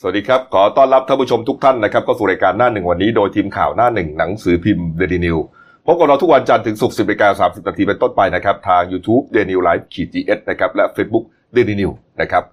[0.00, 5.38] สวัสดีครับ ขอต้อนรับท่านผู้ชมทุกท่านนะครับก็สู่รายการหน้าหนึ่งวันนี้โดยทีมข่าวหน้าหนึ่งหนังสือพิมพ์เดลินิวส์
[5.86, 11.90] พบกับเราทุกวันจันทร์ถึงศุกร์สิบนาฬิกาสามสิบนาทีเป็นต้นไปนะครับทาง YouTube Dailynews Live ขีด GS นะครับและ Facebook เดลินิว
[12.20, 12.44] นะครับ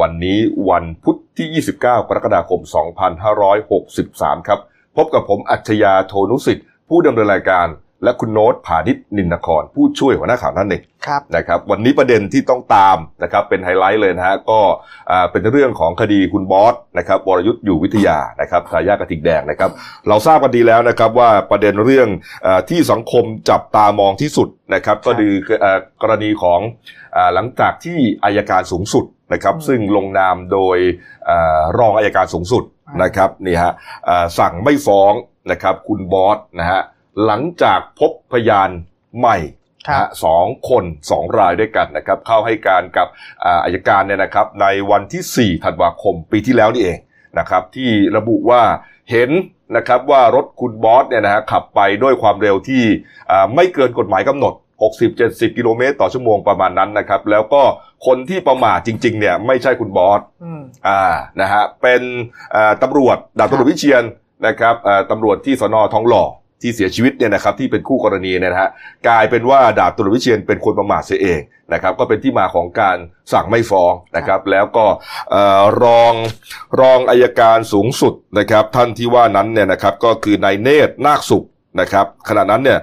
[0.00, 0.38] วันนี้
[0.70, 2.60] วันพุธที่ 29 กรกฎาคม
[3.54, 4.60] 2563 ครับ
[4.96, 7.66] พบกับผมอัจฉริยะโทนุสิทธิ์ผู้ดำเนินรายการ
[8.02, 14.60] และคุณโน้ตผานิชนินนคร ผู้ช่วยหัวหน้าข่าวนั่นเองครับนะครับวันนี้ประเด็นที่ต้องตามนะครับเป็นไฮไลต์เลยนะฮะก็
[15.32, 19.70] เป็นเรื่องของคดีคุณบอสนะครับวรยุทธ์อยู่วิทยานะครับทายาทกระติกแดงนะครับ
[20.08, 22.08] เราทราบกันดีแล้วนะครับว่าประเด็นเรื่อง
[22.70, 25.32] ที่สังคมจับตามองที่สุดนะครับก็คือ
[26.02, 26.60] กรณีของ
[27.34, 30.78] หลังจากที่อายการสูงสุดนะครับซึ่งลงนามโดย
[31.78, 32.64] รองอายการสูงสุด
[33.02, 33.72] นะครับนี่ฮะ
[34.38, 35.12] สั่งไม่ฟ้อง
[35.50, 36.82] นะครับคุณบอสนะฮะ
[37.24, 38.70] หลังจากพบพยาน
[39.18, 39.38] ใหม่
[40.24, 43.08] สองคนสองรายด้วยกันนะครับเข้าให้การกับ
[43.64, 46.98] อายการเนี่ยนะครับในวันที่ 4 ธันวาคมปีที่แล้วนี่เอง
[47.38, 48.62] นะครับที่ระบุว่า
[49.10, 49.30] เห็น
[49.76, 52.82] นะครับว่ารถคุณบอสเนี่ยนะฮะขับไปด้วยความเร็วที่
[53.54, 54.54] ไม่เกินกฎหมายกำหนด
[55.04, 57.62] 60-70 กิโลเมตรต่อชั่วโมงประมาณนั้นนะครับ แล้วก็
[58.06, 60.20] คนที่ประมาทจริง ๆ เนี่ยไม่ใช่คุณบอส
[60.88, 61.02] อ่า
[61.40, 62.02] นะฮะเป็น
[62.82, 64.04] ตำรวจดาบตำรวจวิเชียน
[64.46, 64.74] นะครับ
[65.10, 66.24] ตำรวจที่สนทองหล่อ
[66.62, 68.70] ที่เสียชีวิตเนี่ยนะครับที่เป็นคู่กรณีเนี่ยนะฮะ
[69.08, 71.40] กลายเป็นว่าดาบตุลวิเชียนเป็นคนประมาทเสียเอง
[71.72, 72.96] นะครับ ก็เป็นที่มาของการ
[73.32, 74.86] สั่งไม่ฟ้องนะครับ แล้วก็
[75.82, 76.14] รอง
[76.80, 81.46] รองอายการสูงสุดนะครับ ท่านที่ว่านั้นเนี่ยนะครับก็คือนายเนตรนาคสุข
[81.80, 82.78] นะครับขณะนั้นเนี่ย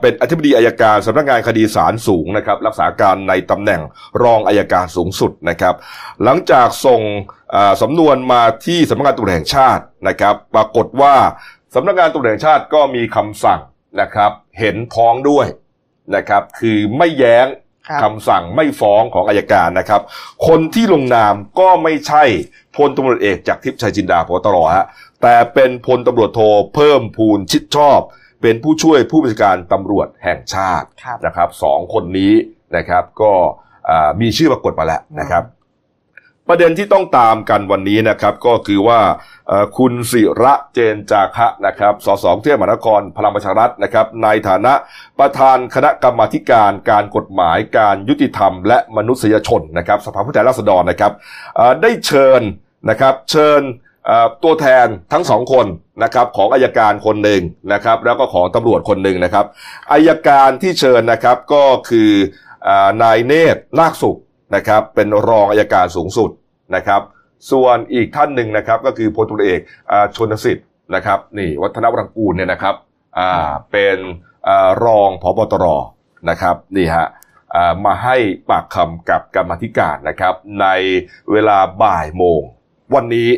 [0.00, 3.80] เป็นอธิบดีอายการสำนักงานคดีศาลสูงนะครับรักษาการในตำแหน่ง
[4.22, 5.74] รองอายการสูงสุดนะครับ
[6.24, 7.00] หลังจากส่ง
[7.82, 11.14] สำนวนมาที่สำนักงานตำรวจแห่งชาตินะครับ ปรากฏว่า
[11.74, 13.60] สำนักงานตำรวจแห่งชาติก็มีคำสั่ง
[14.00, 15.46] นะครับ เห็นพ้องด้วย
[16.16, 17.46] นะครับ คือไม่แย้ง
[18.02, 20.02] คำสั่งไม่ฟ้องของอายการนะครับ
[20.46, 22.24] คนที่ลงนามก็ไม่ใช่
[22.76, 24.86] พลตำรวจเอกจากทิพย์ชัยจินดาพตรฮะ
[25.22, 26.40] แต่เป็นพลตำรวจโท
[26.74, 28.00] เพิ่มพูนชิดชอบ
[28.42, 30.86] เป็นผู้ช่วยผู้บัญชาการตำรวจแห่งชาติ
[31.26, 32.32] นะครับสองคนนี้
[32.76, 33.32] นะครับก็
[34.20, 35.42] มีชื่อปรากฏมาแล้วนะครับ
[36.48, 39.00] ประเด็นที่ต้องตามกันวันนี้นะครับก็คือว่า
[39.78, 44.72] คุณศิระเจนจาคะนะครับสสเทพมหานครพลังประชารัฐนะครับในฐานะ
[45.18, 51.12] ประธานคณะกรรมาการการกฎหมายการยุติธรรม และมนุษยชนนะครับสภาผู้แทนราษฎรนะครับ
[51.82, 52.42] ได้เชิญ
[52.90, 53.60] นะครับเชิญ
[54.42, 55.66] ตัวแทนทั้งสองคน
[56.02, 59.46] นะครับของอายการคนหนึ่งนะครับแล้วก็ของตำรวจคนหนึ่งนะครับ
[59.92, 62.10] อายการที่เชิญนะครับก็คือ
[63.02, 64.18] นายเนตรนาคสุข
[64.54, 66.30] นะครับเป็นรองอายการสูงสุด
[66.76, 67.00] นะครับ
[67.50, 69.60] ส่วนอีกท่านหนึ่งนะครับก็คือพลตุเอก
[70.16, 72.74] ชนสิทธิ์นะครับนี่วัฒนวรังกูลเนี่ยนะครับ
[73.72, 73.98] เป็น
[74.84, 75.64] รองพบตร
[76.30, 77.06] นะครับนี่ฮะ
[77.84, 78.16] มาให้
[78.50, 80.66] ปากคำกับกรรมธิการนะครับใน
[81.32, 82.40] เวลาบ่ายโมง
[82.94, 83.30] วันนี้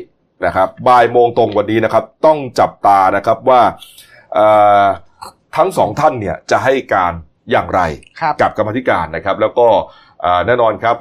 [0.45, 3.63] นะครับบ่ายโมงตรงวันนี้นะครับต้องจับตานะครับว่า
[5.57, 7.13] ทั้งสองท่านเนี่ยจะให้การ
[7.51, 7.81] อย่างไร
[8.41, 9.69] กับกรรมาธิการนะครับ แล้วก็
[10.47, 10.97] แน่นอนครับ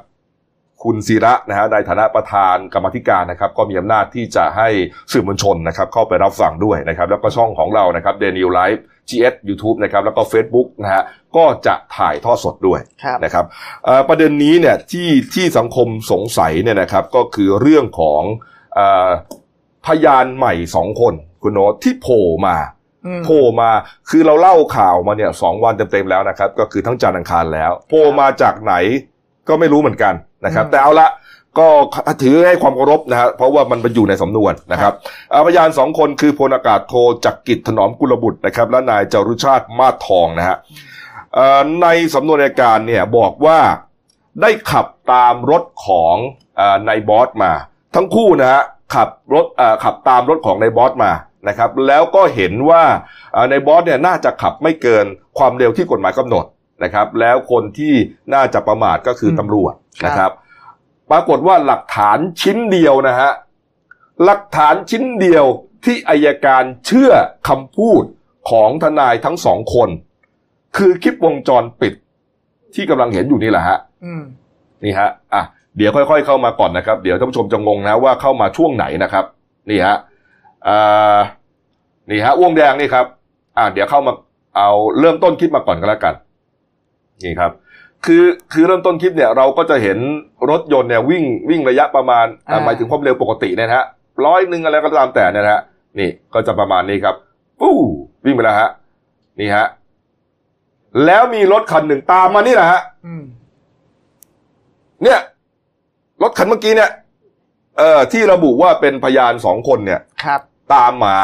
[0.85, 4.69] คุณสิระนะฮะในฐานะประธานกรรมาธิการนะครับ ก็มีอำนาจที่จะให้
[5.12, 11.03] สื่อมวลชนนะครับเข้าไปรับฟังด้วยนะครับ แล้วก็ช่องของเรานะครับ Dailynews Live GS YouTube นะครับแล้วก็ Facebook นะฮะ
[11.35, 12.79] ก็จะถ่ายทอดสดด้วย
[13.23, 13.46] นะครับ
[14.09, 18.22] ประเด็นนี้เนี่ยที่ที่สังคมสงสัยเนี่ยนะครับก็คือเรื่องของ
[19.85, 21.13] พยานใหม่สองคน
[21.44, 22.57] คุณโน้ตที่โผล่มา
[23.25, 23.72] โผล่มา
[24.09, 28.75] คือเราเล่าข่าวมาเนี่ยสองวันเต็มๆแล้วนะครับ ก็คือทั้งจันทร์อังคารแล้วโผล่มาจากไหน
[29.50, 30.13] ก็ไม่รู้เหมือนกัน
[30.46, 31.09] นะครับ แต่เอาละ
[31.57, 31.68] ก็
[32.23, 34.94] ถือให้ความเคารพนะฮะเพราะว่ามันไปอยู่ในสำนวนนะครับ
[35.46, 36.94] พยานสองคนคือพลอากาศโท
[37.25, 40.57] จักกิจถนอมกุลบุตรนะครับ และนายจารุชาติมาทองนะฮะ
[41.81, 43.59] ในสำนวนในการเนี่ยบอกว่า
[44.41, 46.16] ได้ขับตามรถของ
[46.88, 47.52] นายบอสมา
[47.96, 48.63] ทั้งคู่นะฮะ
[48.96, 49.46] ขับรถ
[49.84, 51.12] ขับตามรถของนายบอสมา
[51.47, 52.84] นะครับ แล้วก็เห็นว่า
[53.50, 55.06] ในบอสเนี่ยน่าจะขับไม่เกิน
[55.38, 56.46] ความเร็วที่กฎหมายกำหนด
[56.84, 57.94] นะครับ แล้วคนที่
[58.34, 59.74] น่าจะประมาทก็คือตำรวจ
[60.06, 60.31] นะครับ
[61.12, 63.31] ปรากฏว่าหลักฐานชิ้นเดียวนะฮะ
[64.24, 65.46] หลักฐานชิ้นเดียว
[65.85, 67.11] ที่อายการเชื่อ
[67.47, 68.03] คำพูด
[68.50, 69.90] ของทนายทั้งสองคน
[70.78, 71.94] คือคลิปวงจรปิด
[72.76, 73.78] ที่กำลังเห็นอยู่นี่แหละฮะ
[74.84, 75.44] นี่ฮะอะ
[75.78, 79.26] เดี๋ยวค่อยๆเข้ามาก่อนนะครับ เดี๋ยวท่านผู้ชมจะงงนะว่าเข้ามาช่วงไหนนะครับ
[79.70, 79.96] นี่ฮะ
[80.67, 81.17] อ่า
[82.09, 83.05] นี่ฮะวงแดงนี่ครับ
[83.58, 84.14] อ่าเดี๋ยวเข้ามา
[84.58, 84.70] เอา
[85.00, 86.14] เริ่มต้นคลิปมาก่อนก็แล้วกัน
[87.26, 87.52] นี่ครับ
[88.06, 88.24] คือ
[88.54, 89.98] คือเริ่มต้นคลิปเนี่ยเราก็จะเห็น
[90.50, 92.26] รถยนต์เนี่ยวิ่งวิ่งระยะประมาณ
[92.66, 93.84] หมายถึงความเร็วปกตินะฮะ
[94.26, 95.60] ร้อยหนึ่งอะไรก็ตามแต่นะฮะ
[96.00, 97.16] นี่ก็จะประมาณนี้ครับ
[97.62, 97.76] ปู้
[98.26, 98.70] วิ่งไปแล้วฮะ
[99.40, 99.66] นี่ฮะ
[101.06, 102.82] แล้วมีรถคันหนึ่งตามมานี่แหละฮะ
[105.04, 105.20] เนี่ย
[106.22, 106.92] รถคันเมื่อกี้เนี่ย
[107.78, 110.42] เอ่อที่ระบุว่าเป็นพยานสองคนเนี่ย ครับ
[110.74, 111.18] ตามมา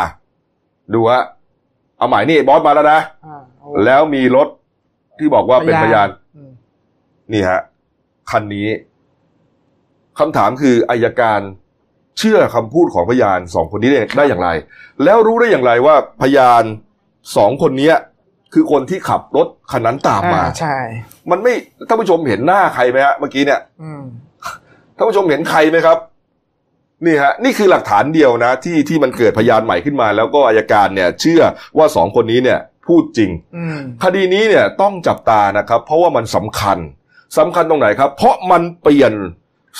[0.93, 1.23] ดูฮะ
[1.97, 4.47] เอาหมายนี่บอสมาแล้วนะ อ่าโอ้แล้วมีรถ
[5.21, 6.51] ที่บอกว่าเป็นพยานอืม
[7.33, 7.61] นี่ฮะ
[8.31, 8.67] คันนี้
[10.19, 11.39] คำถามคืออายการ
[12.17, 14.49] เชื่อคำพูดของพยานสองคนนี้ได้ได้อย่างไร
[15.03, 16.63] แล้วรู้ได้อย่างไรว่าพยาน
[17.37, 17.95] สองคนเนี้ย
[18.53, 20.77] คือคนที่ขับรถคันนั้นตามมาอ่ใช่
[21.31, 21.53] มันไม่
[21.87, 24.03] ท่านผู้ชมเห็นหน้าใครไหมฮะเมื่อกี้เนี่ยอืม
[24.95, 25.97] ท่านผู้ชมเห็นใครไหมครับ
[27.05, 31.41] นี่ฮะ นี่คือหลักฐานเดียวนะ ที่ที่มันเกิดพยานใหม่ขึ้นมา แล้วก็อายการเนี่ย เชื่อ
[31.77, 36.77] ว่าสองคนนี้เนี่ย พูดจริงอืมคดีนี้เนี่ยต้องจับตานะครับ เพราะว่ามันสำคัญ
[37.37, 39.13] สำคัญตรงไหนครับ เพราะมันเปลี่ยน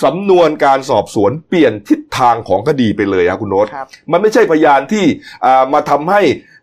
[0.04, 5.06] สำนวนการสอบสวนเปลี่ยนทิศทางของคดีไปเลยครับคุณโน้ตครับมันไม่ใช่พยานที่
[5.46, 6.22] อ่ามาทำให้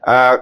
[0.09, 0.33] อ่า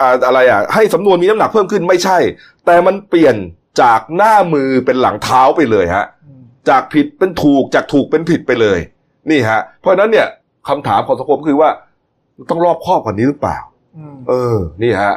[0.00, 2.18] อ่าอะไรอะให้สำนวนมีน้ำหนักเพิ่มขึ้นไม่ใช่
[2.66, 3.36] แต่มันเปลี่ยน
[3.82, 8.78] จากหน้ามือเป็นหลังเท้าไปเลยฮะอืมจากผิดเป็นถูกจากถูกเป็นผิดไปเลย
[9.30, 10.26] นี่ฮะ เพราะฉะนั้นเนี่ย
[10.68, 11.70] คำถามของสังคมคือว่า
[12.50, 13.58] ต้องรอบคอบกว่านี้หรือเปล่า
[13.96, 15.14] อืมเออ นี่ฮะ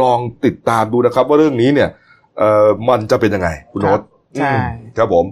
[0.00, 1.88] ลองติดตามดูนะครับ ว่าเรื่องนี้เนี่ย
[2.38, 4.00] เออมันจะเป็นยังไง คุณโน้ต
[4.36, 5.24] ใช่อืมครับผม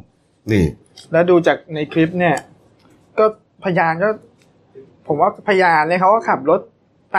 [0.53, 0.65] นี่
[1.13, 2.37] แล้วดูจากในคลิปเนี่ย
[3.19, 3.25] ก็
[3.65, 4.09] พยานก็
[5.07, 6.61] ผมว่าพยานเนี่ยเขาก็ขับรถ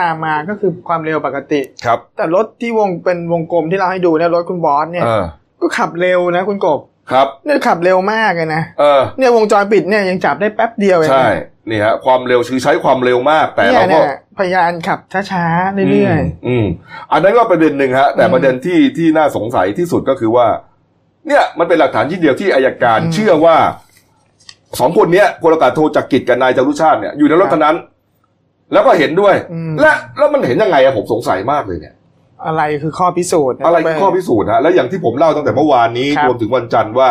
[0.06, 5.24] ามมาก็คือความเร็วปกติ ครับแต่รถที่วงเป็นวงกลมที่เราให้ดูเนี่ยรถคุณบอสเนี่ย เออ
[5.60, 6.80] ก็ขับเร็วนะคุณกบ
[7.12, 11.28] ครับ เนี่ยขับเร็วมากเลยนะ เออ เนี่ยวงจรปิดเนี่ยยังจับได้แป๊บเดียวเองนะ ใช่
[11.70, 14.04] นี่ฮะความเร็วคือใช้ความเร็วมาก แต่เนี่ยเราก็เนี่ย
[14.38, 15.00] พยานขับ
[15.32, 16.66] ช้าๆเรื่อยมอืม
[17.12, 20.46] อันนั้นก็ประเด็นหนึ่งฮะ แต่อืมประเด็นที่ที่น่าสงสัยที่สุดก็คือว่า
[21.28, 23.56] เนี่ยมันเป็นหลักฐานชิ้นเดียวที่อายการอืมเชื่อว่า
[24.80, 27.76] สองคนเนี้ยพลอากาศโทจักริดกับนายจารุชาติเนี่ยอยู่ในรถครับคันนั้น
[28.72, 37.08] แล้วก็เห็นด้วยอืมและแล้วมันเห็นยังไงอะผมสงสัยมากเลยเนี่ยๆอะไรคือข้อพิสูจน์ อะไรคือข้อพิสูจน์ฮะแล้วอย่างที่ผมเล่าตั้งแต่เมื่อวานนี้ครับรวมถึงวันจันทร์ว่า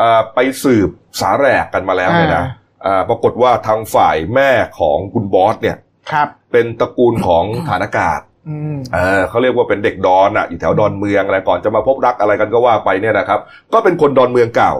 [0.00, 0.88] อ่าไปสืบ
[1.20, 2.44] สาแหรกกันมาแล้วเนี่ยนะ
[2.84, 5.76] อ่าปรากฏว่าทางฝ่ายแม่ของคุณบอสเนี่ย
[6.10, 13.40] ครับ เป็นตระกูลของฐานอากาศอืมเออเขาเรียกว่าเป็นเด็กดอนอะอยู่แถวดอนเมืองอะไรก่อนจะมาพบรักอะไรกันก็ว่าไปเนี่ยนะครับ
[13.72, 14.72] ก็เป็นคนดอนเมืองเก่า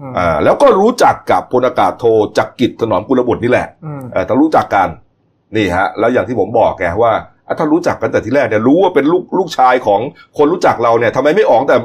[0.00, 2.04] อืมอ่าแล้วก็รู้จักกับพลอากาศโท
[2.38, 4.88] จักริดถนอมกุลบุตรนี่แหละอืมเออถ้ารู้จักกัน
[5.56, 7.22] นี่ฮะ แล้วอย่างที่ผมบอกแกว่าอะ
[7.58, 10.00] ถ้ารู้จักกันแต่ทีแรกเนี่ยรู้ว่าเป็นลูกลูกชายของ
[10.38, 11.76] คนรู้จักเราเนี่ยทำไมไม่ออกแต่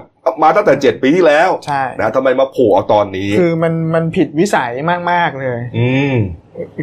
[0.43, 4.71] มาตั้งแต่เจ็ดปีที่แล้วใช่นะทำไมมาโผล่เอาตอนนี้ คือมันมันผิดวิสัย
[5.11, 6.15] มาก ๆ เลย อืม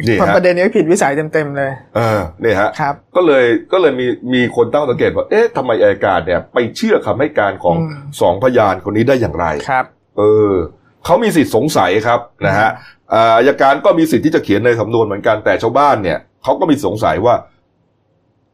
[0.07, 9.85] นี่ฮะประเด็นนี้ผิดวิสัยเต็มๆเลยเออเนี่ยฮะครับ ก็เลยก็เลยมีมีคนตั้งสังเกตว่าเอ๊ะทำไมอัยการเนี่ย ไปเชื่อคำให้การของอืมสองพยานคนนี้ได้อย่างไรครับ
[10.17, 10.21] เอ
[10.51, 10.53] อ
[11.05, 12.69] เขามีสิทธิ์สงสัยครับนะฮะ
[13.13, 17.35] อ่าอัยการก็มีสิทธิ์ที่จะเขียนในสำนวนเหมือนกันแต่ชาวบ้านเนี่ยเขาก็มีสงสัยว่า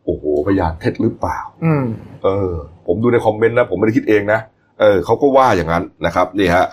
[0.05, 1.85] โอ้โหพยานเท็จหรือเปล่าอืม
[2.23, 2.51] เออ
[2.87, 4.39] ผมดูในคอมเมนต์นะ ผมไม่ได้คิดเองนะ
[4.81, 6.65] เออเขาก็ว่าอย่างนั้นนะครับนี่ฮะ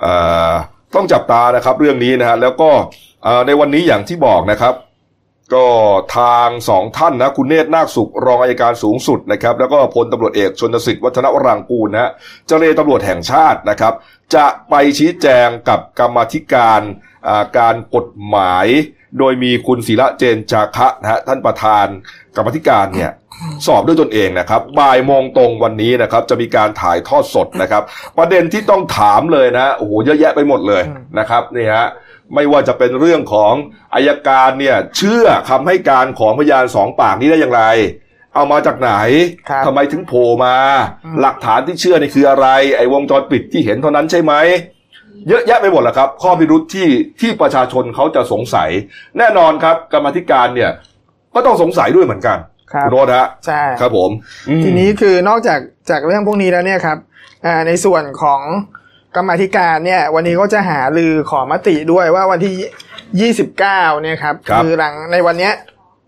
[0.00, 0.12] เอ่
[0.50, 0.52] อ
[0.94, 2.70] ต้องจับตานะครับ เรื่องนี้นะฮะแล้วก็
[3.24, 4.74] เอ่อในวันนี้อย่างที่บอกนะครับ
[5.54, 5.68] ก็
[6.18, 12.10] ทางสองท่านนะ คุณเนตรนาคสุขรองอายการสูงสุดนะครับ แล้วก็พลตำรวจเอกชนสิทธิ์วัฒนวรางกูลนะฮะ
[12.46, 13.94] เจรตำรวจแห่งชาตินะครับ
[14.34, 16.80] จะไปชี้แจงกับกรรมาธิการ
[17.28, 18.66] อ่าการกฎหมาย
[19.18, 21.86] โดยมีคุณศิระเจนจาคะนะฮะท่านประธาน
[22.36, 23.10] กรรมาธิการเนี่ย
[23.66, 27.82] สอบด้วยตนเองนะครับบ่ายโมงตรงวันนี้นะครับ จะมีการถ่ายทอดสดนะครับ
[28.18, 31.86] ประเด็นที่ต้องถามเลยนะโอ้โหเยอะแยะไปหมดเลยอืมนะครับนี่ฮะ
[32.34, 33.54] ไม่ว่าจะเป็นเรื่องของ
[33.94, 37.64] อายการเนี่ยเชื่อคำให้การของพยานสองปากนี้ได้อย่างไร
[38.34, 38.92] เอามาจากไหน
[39.50, 40.56] ครับทำไมถึงโผล่มา
[41.04, 44.34] อืมหลักฐานที่เชื่อนี่คืออะไร ไอ้วงจรปิดที่เห็นเท่านั้นใช่ไหม
[45.28, 46.88] เยอะแยะไปหมดแหละครับ ข้อพิรุษที่
[47.20, 48.70] ที่ประชาชนเขาจะสงสัย
[49.18, 50.70] แน่นอนครับ กรรมาธิการเนี่ย
[51.36, 52.38] ก็ต้องสงสัยด้วยเหมือนกัน
[52.72, 54.10] ครับณโรสฮะใช่ครับผม
[54.48, 56.98] อืมทีนี้คือนอกจากจากเรื่องพวกนี้แล้วเนี่ยครับ
[57.46, 58.40] อ่าในส่วนของ
[59.16, 65.54] กรรมาธิการเนี่ย วันนี้ก็จะหาลือขอมติด้วยว่าวันที่ 29เนี่ยครับครับอหลังในวันเนี้ย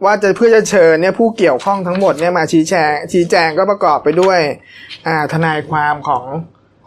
[0.05, 4.39] ว่าจะเพื่อจะเชิญเนี่ยผู้เกี่ยวข้องทั้งหมดเนี่ยมาชี้แจงชี้แจงก็ประกอบไปด้วย
[5.07, 6.25] อ่าทนายความของ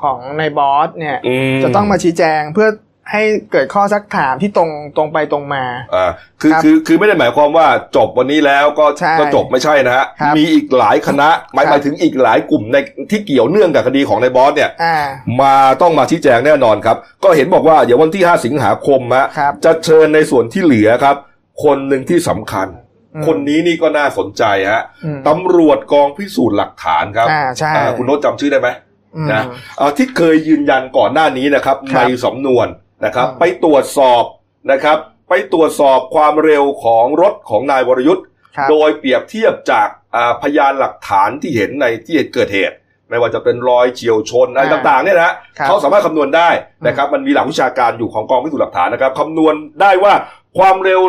[0.02, 2.68] ของในบอสเนี่ยอืมจะต้องมาชี้แจงเพื่อ
[3.12, 5.64] ให้เกิดข้อซักถามที่ตรงตรงไปตรงมา
[5.96, 7.68] อ่าคือครับคือคือไม่ได้หมายความว่า
[7.98, 12.78] จบวันนี้แล้วก็ใช่ก็จบไม่ใช่นะฮะครับมีอีกหลายคณะหมายครับหมายถึงอีกหลายกลุ่มใน
[13.12, 14.98] ที่เกี่ยวเนื่องกับคดีของนายบอสเนี่ยอ่า
[15.42, 21.16] มาต้องมาชี้แจงแน่นอนครับ ก็เห็นบอกว่าเดี๋ยววันที่ 5 สิงหาคมฮะครับจะเชิญในส่วนที่เหลือครับ
[21.64, 22.68] คนหนึ่งที่สำคัญ
[23.16, 28.70] อืมคนนี้นี่ก็น่าสนใจฮะอืมตำรวจกองพิสูจน์หลักฐานครับอ่าใช่อ่าคุณโน้ตจำชื่อได้ไหม
[29.16, 29.44] อืมนะ
[29.78, 32.68] เอ่อที่เคยยืนยันก่อนหน้านี้นะครับครัในบสำนวน
[33.06, 34.24] นะครับอืมไปตรวจสอบ
[34.72, 34.98] นะครับ
[35.30, 38.26] ไปตรวจสอบความเร็วของรถของนายวรยุทธ์
[38.58, 42.76] ครับโดยเปรียบเทียบจากอ่าพยานหลักฐานที่เห็นในที่เกิดเหตุ
[43.10, 46.50] ไม่ว่าจะเป็นรอยเฉียวชนอะไรอ่าต่างๆเนี่ยนะฮะครับเขาสามารถคำนวณได้
[46.88, 50.14] นะครับ มันมีหลักวิชาการอยู่ของกองพิสูจน์หลักฐานนะครับคำนวณได้ว่า
[50.58, 51.02] ความเร็ว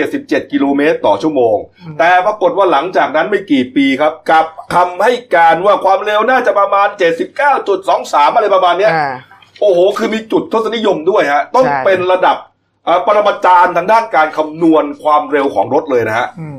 [0.00, 1.56] 177 กิโลเมตรต่อชั่วโมง
[1.98, 6.88] แต่ปรากฏว่าหลังจากนั้นไม่กี่ปีครับกลับคำให้การว่าความเร็วน่าจะประมาณ
[7.42, 9.10] 79.23 อะไรประมาณเนี้ยอ่า
[9.60, 12.36] โอ้โห คือมีจุดทศนิยมด้วยฮะ ต้องใช่เป็นระดับ
[12.84, 16.58] เอ่อปรมาจารย์ทางด้านการคำนวณความเร็วของรถเลยนะฮะอืม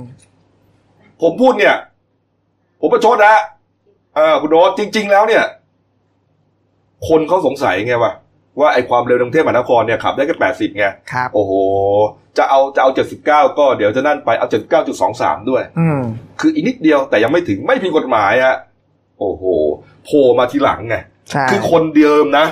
[1.21, 1.75] ผมพูดเนี่ย
[2.79, 3.41] ผมประชดนะฮะ
[4.15, 5.43] เออคุณโดสจริง ๆ แล้วเนี่ย
[7.07, 8.13] คนเขาสงสัยไงว่า
[8.59, 11.53] ว่าไอ้ความเร็วในกรุงเทพมหานครเนี่ยขับได้แค่แปดสิบไงครับโอ้โห
[12.37, 16.01] จะเอาจะเอาเจ็ดสิบเก้าก็เดี๋ยวจะนั่นไปเอาเจ็ดเก้าจุดสองสามด้วย อืม
[16.39, 18.57] คืออีกนิดเดียวแต่ยังไม่ถึงไม่ผิดกฎหมายฮะ
[19.19, 19.43] โอ้โห
[20.05, 20.95] โผล่มาทีหลังไง
[21.29, 22.45] ใช่คือคนเดิมนะ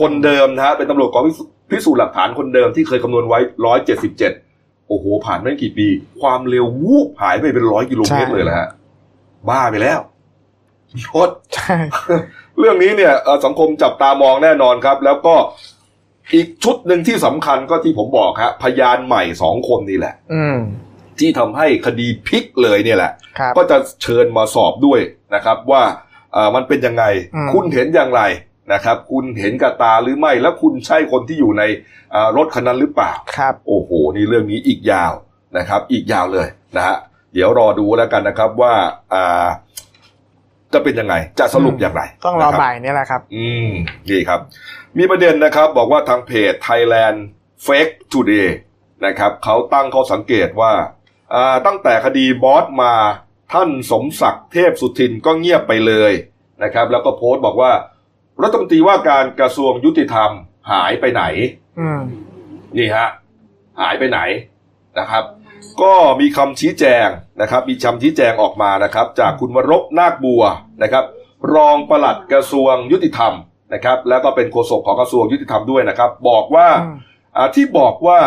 [0.00, 4.32] คนเดิมนะฮะเป็นตำรวจกองพิสูพิสูจน์หลักฐานคนเดิมที่เคยคำนวณไว้ร้อยเจ็ดสิบเจ็ด
[4.88, 5.86] โอ้โห ผ่านไม่กี่ปี
[6.20, 8.68] ความเร็ววูบหายไปเป็นร้อยกิโลเมตรเลยแหละฮะ
[9.48, 9.98] บ้าไปแล้ว
[11.08, 11.76] โคตรใช่
[12.58, 15.34] เรื่องนี้เนี่ยเอ่อสังคมจับตามองแน่นอนครับ แล้วก็
[16.34, 20.58] อีกชุดหนึ่งที่สำคัญก็ที่ผมบอกฮะพยานใหม่สองคนนี่แหละอืม
[21.18, 25.00] ที่ทำให้คดีพลิกเลยเนี่ยแหละครับก็จะเชิญมาสอบด้วย
[25.34, 25.82] นะครับ ว่า
[26.32, 28.22] เอ่อมันเป็นยังไงอืมคุณเห็นอย่างไร
[28.72, 31.62] นะครับ คุณเห็นกับตาหรือไม่แล้วคุณใช่คนที่อยู่ใน
[32.12, 35.12] เอ่อรถคันนั้นหรือเปล่าครับโอ้โหนี่เรื่องนี้อีกยาว
[35.58, 36.96] นะครับ อีกยาวเลยนะฮะ
[37.34, 38.72] เดี๋ยวรอดูแล้วกันนะครับว่า
[39.14, 39.46] อ่า
[40.72, 43.68] จะเป็นยังไง จะสรุปอย่างไร ต้องรอนะคบบ่ายนี่แหละครับ อืม
[44.10, 44.40] ดีครับ
[44.98, 47.18] มีประเด็นนะครับ บอกว่าทางเพจ Thailand
[47.66, 48.48] Fake Today
[49.06, 50.72] นะครับเขาตั้งข้อสังเกตว่า
[51.34, 52.94] อ่าตั้งแต่คดีบอสมา
[53.52, 56.12] ท่านสมศักดิ์เทพสุทินก็เงียบไปเลย
[56.62, 57.72] นะครับ แล้วก็โพสต์บอกว่า
[58.42, 60.30] รัฐมนตรีว่าการกระทรวงยุติธรรม
[60.72, 61.22] หายไปไหน
[61.80, 62.00] อืม
[62.76, 63.08] นี่ฮะ
[63.80, 64.20] หายไปไหน
[64.98, 65.24] นะครับ
[65.82, 67.08] ก็มีคำชี้แจง
[67.40, 70.42] นะครับ มีคำชี้แจงออกมานะครับ จากคุณวรบนาคบัว
[70.82, 71.04] นะครับ
[71.54, 73.32] รองปลัดกระทรวงยุติธรรม
[73.74, 76.96] นะครับ แล้วก็เป็นโฆษกของกระทรวงยุติธรรมด้วยนะครับ บอกว่าอืม
[77.36, 78.20] อ่าที่บอกว่า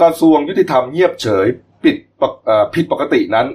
[0.00, 1.46] กระทรวงยุติธรรมเงียบเฉย
[1.84, 3.46] ปิดปกเอ่อผิดปกตินั้น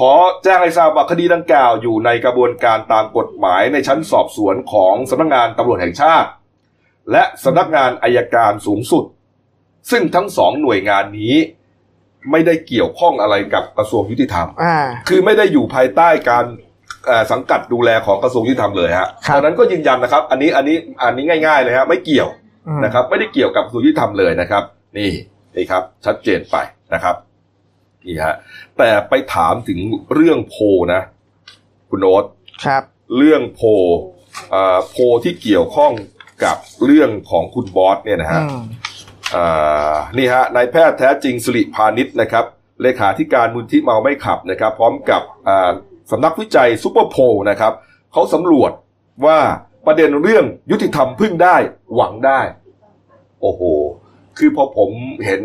[0.00, 0.14] ขอ
[0.44, 6.28] แจ้งให้ทราบว่าคดีดังกล่าวอยู่ในกระบวนการตามกฎหมายในชั้นสอบสวนของสำนักงานตำรวจแห่งชาติ
[7.12, 9.04] และสำนักงานอายการสูงสุด
[9.90, 11.34] ซึ่งทั้งสองหน่วยงานนี้
[12.30, 14.76] ไม่ได้เกี่ยวข้องอะไรกับกระทรวงยุติธรรม อ่า
[15.08, 16.44] คือไม่ได้อยู่ภายใต้การ
[17.06, 22.28] เอ่อสังกัดดูแลของกระทรวงยุติธรรมเลยฮะครับ ดังนั้นก็ยืนยันนะครับ อันนี้อันนี้อันนี้ง่าย ๆ เลยฮะไม่เกี่ยว
[22.68, 24.62] อืมนะครับไม่ได้เกี่ยวกับกระทรวงยุติธรรมเลยนะครับ
[24.98, 25.10] นี่
[25.56, 26.56] นี่ครับ ชัดเจนไป
[26.94, 27.16] นะครับ
[28.06, 28.34] นี่ฮะ
[28.78, 29.78] แต่ไปถามถึง
[30.14, 30.62] เรื่องโพล
[30.94, 31.02] นะ
[31.90, 32.24] คุณโน้ต
[32.64, 32.82] ครับ
[33.16, 33.66] เรื่องโพล
[34.50, 35.92] เอ่อโพลที่เกี่ยวข้อง
[36.44, 38.62] กับเรื่องของคุณบอสเนี่ยนะฮะอืม
[39.34, 42.44] อ่านี่ฮะนายแพทย์แท้จริงศิริพานิชนะครับ
[42.82, 45.70] เลขาธิการมูลนิธิเมาไม่ขับนะครับ พร้อมกับอ่า
[46.10, 47.72] สำนักวิจัยซูเปอร์โพลนะครับ
[48.12, 48.72] เขาสำรวจ
[49.26, 49.38] ว่า
[49.86, 51.56] ประเด็นเรื่องยุติธรรมพึ่งได้
[51.94, 52.40] หวังได้
[53.40, 53.62] โอ้โห
[54.38, 54.90] คือพอผม
[55.24, 55.42] เห็น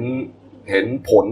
[0.70, 1.26] เห็นผล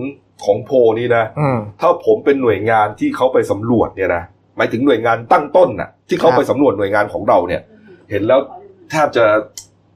[0.46, 4.24] ของโพลนี้นะอืมถ้าผมเป็นหน่วยงานที่เขาไปสำรวจเนี่ยนะ
[4.58, 7.62] หมายถึงหน่วยงานตั้งต้นน่ะ ที่เขาครับไปสำรวจหน่วยงานของเราเนี่ย
[8.10, 8.40] เห็นแล้ว
[8.92, 9.26] แทบจะ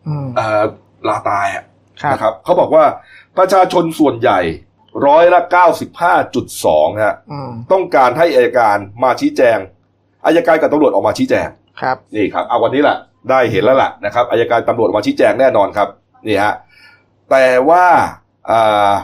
[0.07, 0.63] อืมเอ่อ
[1.07, 1.63] ลาตายอะ
[2.01, 2.85] ครับนะครับเขาบอกว่า
[3.37, 4.39] ประชาชนส่วนใหญ่
[5.07, 5.41] ร้อยละ
[6.21, 9.57] 95.2ฮะอืมต้องการให้อายการมาชี้แจง
[10.25, 11.47] อายการกับตำรวจออกมาชี้แจง
[11.81, 12.97] ครับนี่ครับเอาวันนี้แหละ
[13.29, 15.87] ได้เห็นแล้วล่ะนะครับอายการตำรวจออกมาชี้แจงแน่นอนครับ
[16.27, 16.53] นี่ฮะ
[17.31, 17.85] แต่ว่า
[18.51, 18.95] อ่าอ่า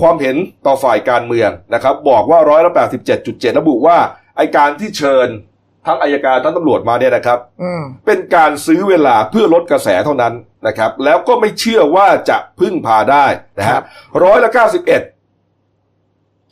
[0.00, 0.36] ความเห็น
[0.66, 2.72] ต่อฝ่ายการเมืองนะครับ บอกว่าร้อยละ
[3.16, 3.98] 87.7ระบุว่า
[4.36, 5.28] ไอการที่เชิญ
[5.86, 10.34] ทั้งอายการทั้งตำรวจมาเนี่ยนะครับอืมเป็นการซื้อเวลาเพื่อลดกระแสเท่านั้น
[10.66, 13.26] นะครับ แล้วก็ไม่เชื่อว่าจะพึ่งพาได้
[13.58, 13.82] นะครัฮะบ
[14.24, 15.02] ร้อยละเก้าสิบเอ็ด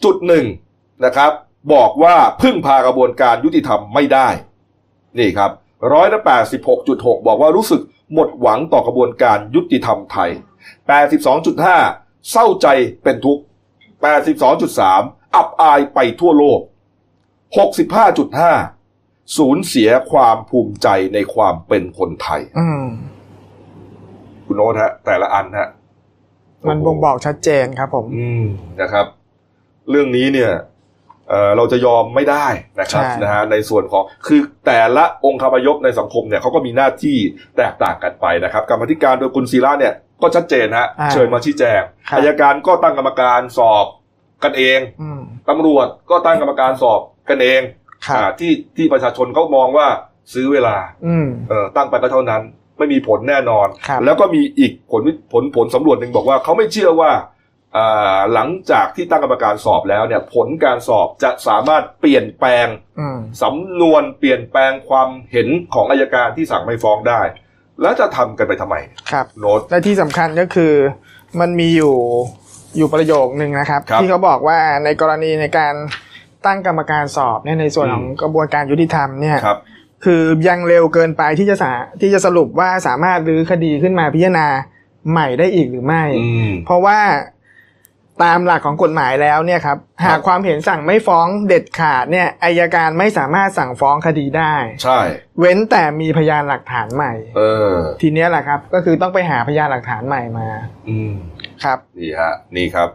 [0.05, 0.45] จุดหนึ่ง
[1.05, 1.33] นะครับ
[1.75, 4.29] บอกว่าพึ่งพากระบวนการยุติธรรมไม่ได้
[5.19, 5.51] นี่ครับ
[5.93, 7.81] ร้อยละแปดสิบหกจุดหกบอกว่ารู้สึก
[8.15, 10.31] หมดหวังต่อกระบวนการยุติธรรมไทย
[10.89, 11.79] แปดสิบสองจุดห้า
[12.31, 12.67] เศร้าใจ
[13.03, 13.43] เป็นทุกข์
[14.03, 15.03] แปดสิบสองจุดสาม
[15.35, 16.61] อับอายไปทั่วโลก
[17.59, 18.53] หกสิบห้าจุดห้า
[19.39, 22.87] สูญเสียความภูมิใจในความเป็นคนไทย อืม
[24.47, 25.69] คุณโน้ตฮะ แต่ละอันฮะ
[26.69, 28.45] มันบ่งบอกชัดเจนครับผม อืม
[28.81, 29.07] นะครับ
[29.91, 30.53] เรื่องนี้เนี่ย
[31.29, 32.47] เอ่อเราจะยอมไม่ได้
[32.81, 37.17] นะครับใช่นะฮะในส่วนของคือแต่ละองค์คาพยพในสังคมเนี่ยเขาก็มีหน้าที่
[37.57, 43.87] แตกต่างกันไปนะครับกรรมาธิการโดยคุณศิระเนี่ย ก็ชัดเจนฮะ อ่าเชิญมาชี้แจงครับ อายการก็ตั้งกรรมการสอบ
[44.45, 47.61] กันเองอืมตำรวจก็ตั้งกรรมการสอบกันเอง
[48.07, 49.89] ครับอ่าที่ที่ประชาชนเขามองว่า
[50.35, 52.43] ซื้อเวลา อืม เออตั้งไปก็เท่านั้น
[52.79, 57.13] ไม่มีผลแน่นอน ครับแล้วก็มีอีกผลวิผลผลสำรวจหนึ่งบอกว่าเขาไม่เชื่อว่า
[57.77, 62.67] อ่าหลังจากที่ตั้งกรรมการสอบแล้วเนี่ยผลการสอบจะสามารถเปลี่ยนแปลง
[63.01, 67.21] อืม สำนวนเปลี่ยนแปลงความเห็นของอายการที่สั่งไม่ฟ้องได้
[67.83, 68.77] แล้วจะทำกันไปทำไม
[69.11, 70.73] ครับโน้ตและที่สำคัญก็คือ
[71.41, 71.95] มันมีอยู่
[72.77, 75.75] อยู่ประโยคนึงนะครับครับที่เขาบอกว่าในกรณีในการ
[76.47, 79.59] ตั้งกรรมการสอบเนี่ยในส่วนอืมของกระบวนการยุติธรรมเนี่ยครับ
[80.05, 84.47] คือยังเร็วเกินไปที่จะสาที่จะสรุปว่าสามารถรื้อคดีขึ้นมาพิจารณา
[85.11, 86.99] ใหม่ได้อีกหรือไม่อืมเพราะว่า
[88.25, 94.99] ตามหลักของกฎหมายแล้วเนี่ยครับครับหากความเห็นสั่งไม่ฟ้องเด็ดขาดเนี่ยอายการไม่สามารถสั่งฟ้องคดีได้ ใช่
[95.41, 100.47] เว้นแต่มีพยานหลักฐานใหม่ เออ ทีเนี้ยแหละครับ ก็คือต้องไปหาพยานหลักฐานใหม่มา
[100.89, 101.13] อืม
[101.65, 102.89] ครับนี่ฮะนี่ครับ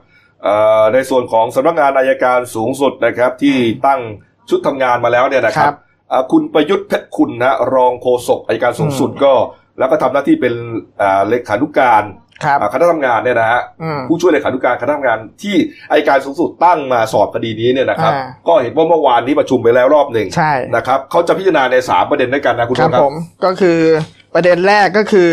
[0.43, 3.55] เอ่อในส่วนของสำนักงานอายการสูงสุดนะครับ ที่
[3.87, 4.01] ตั้ง
[4.49, 5.77] ชุดทำงานมาแล้วเนี่ยนะครัครับบ
[6.11, 9.33] อ่าคุณประยุทธ์เพชรคุณนะรองโฆษกอายการสูงสุดก็
[9.79, 10.53] แล้วก็ทำหน้าที่เป็น
[11.01, 12.03] อ่าเลขานุการ
[12.45, 15.55] ครับอ่าคณะทำงานเนี่ยนะฮะอืมผู้ช่วยเลขานุการคณะทำงานที่
[15.89, 23.79] อายการสูงสุดตั้งมาสอบคดีนี้เนี่ยนะครับอ่าก็เห็นว่าเมื่อวานนี้ประชุมไปแล้วรอบหนึ่งใช่นะครับเขาจะพิจารณาในสามประเด็นด้วยกันนะคุณครับผู้ชมครัผบมก็คือ
[24.35, 25.31] ประเด็นแรกก็คือ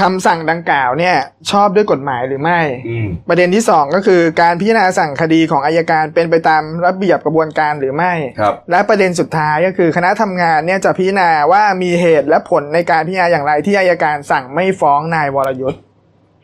[0.00, 1.16] คำสั่งดังกล่าวเนี่ย
[1.50, 15.80] ชอบด้วยกฎหมายหรือไม่อืมประเด็นที่สองก็คือการพิจารณาสั่งคดีของอายการเป็นไปตามระเบียบกระบวนการหรือไม่ครับและประเด็นสุดท้ายก็คือคณะทำงานเนี่ยจะพิจารณาว่ามีเหตุและผลในการพิจารณาอย่างไรที่อายการสั่งไม่ฟ้องนายวรยุทธ์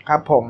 [0.09, 0.45] ครับผม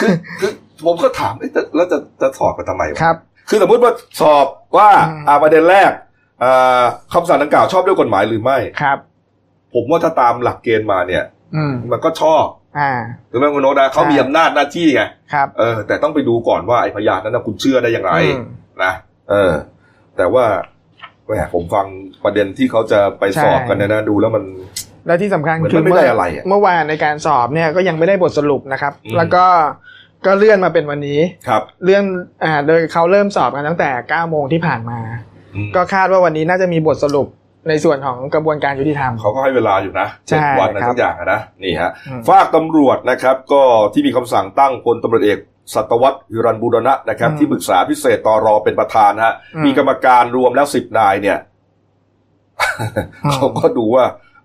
[0.00, 0.52] คือคือ
[0.86, 3.16] ผมก็ถามเอ๊ะแต่แล้วจะจะสอบกันทำไมวะครับ
[3.48, 5.90] คือสมมติว่าสอบว่าอืมอ่าประเด็นแรก
[6.42, 8.98] อ่าคำสั่งดังกล่าวชอบด้วยกฎหมายหรือไม่ครับ
[9.74, 11.24] ผมว่าถ้าตามหลักเกณฑ์มาเนี่ย
[11.56, 12.44] อืมมันก็ชอบ
[12.78, 12.92] อ่า
[13.30, 18.44] ถูกไหมคุณโนตนะเขามีใช่อำนาจหน้าที่ไงครับเออ แต่ต้องไปดูก่อนว่าไอ้พยานนั้นนะคุณเชื่อได้อย่างไรอืม
[18.82, 18.92] นะ
[19.30, 19.52] เออ
[20.16, 20.44] แต่ว่า
[21.26, 21.86] แหมผมฟัง
[22.24, 24.44] ประเด็นที่เขาจะไปสอบกันเนี่ยนะดูแล้วมัน
[25.06, 29.44] และที่สำคัญเหมือนคือมันไม่ได้อะไรอะเมื่อวานในการสอบเนี่ยก็ยังไม่ได้บทสรุปนะครับอืมแล้วก็
[30.26, 32.04] ก็เลื่อนมาเป็นวันนี้ครับ เลื่อน
[32.44, 34.98] อ่าโดยเขาเริ่มสอบกันตั้งแต่9โมงที่ผ่านมา
[35.54, 37.28] อืมก็คาดว่าวันนี้น่าจะมีบทสรุป
[37.68, 45.38] ในส่วนของกระบวนการยุติธรรมเขาก็ให้เวลาอยู่นะใช่เจ็ดวันอะไรครับทุกอย่างอะนะนี่ฮะอืมฝากตำรวจนะครับ ก็ที่มีคำสั่งตั้งพลตำรวจเอก
[45.74, 51.38] สัตวัตฮิรันบูรณะนะครับอืมที่ปรึกษาพิเศษตรอเป็นประธานฮะอืมมีกรรมการรวมแล้วสิบนายเนี่ย
[53.24, 54.04] อืมเขาก็ดูว่า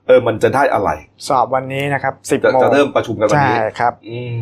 [0.10, 0.89] เออมันจะได้อะไร
[1.28, 4.39] สอบวันนี้นะครับ10จะโมงจะเริ่มประชุมกันวันใช่นี้ครับ อืม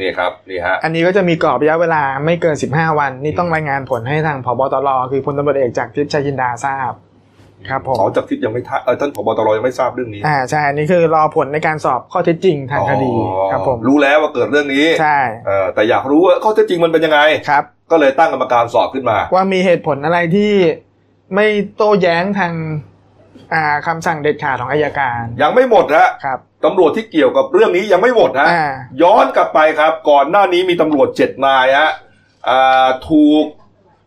[0.00, 6.92] นี่ครับนี่ฮะอันนี้ก็จะมีกรอบระยะเวลาไม่เกิน 15 วัน นี่ต้องรายงานผลให้ทางพบตรคือพลตำรวจเอกจากทิพย์ชัยจินดาทราบ
[7.68, 20.52] ครับผมอ๋อจากทิพย์ยังไม่ทราบเออท่านผบตรยังไม่ทราบเรื่องนี้อ่าใช่อันนี้คือรอผลในการสอบข้อเท็จจริงทางคดีอ๋อครับผมรู้แล้วว่าเกิดเรื่องนี้ใช่เออแต่อยากรู้ว่าข้อเท็จจริงมันเป็นยังไงครับ ก็เลยตั้งกรรมการสอบขึ้นมา ว่ามีเหตุผลอะไรที่
[21.34, 22.97] ไม่โต้แย้งทางอ่า
[23.86, 31.90] คำสั่งเด็ดขาดของอายการ ยังไม่หมดฮะครับตำรวจที่เกี่ยวกับเรื่องนี้ยังไม่หมดฮะอ่าย้อนกลับไปครับ ก่อนหน้านี้มีตำรวจเจ็ดนายฮะ
[32.48, 33.44] อ่าถูก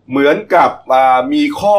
[0.10, 1.78] เหมือนกับอ่ามีข้อ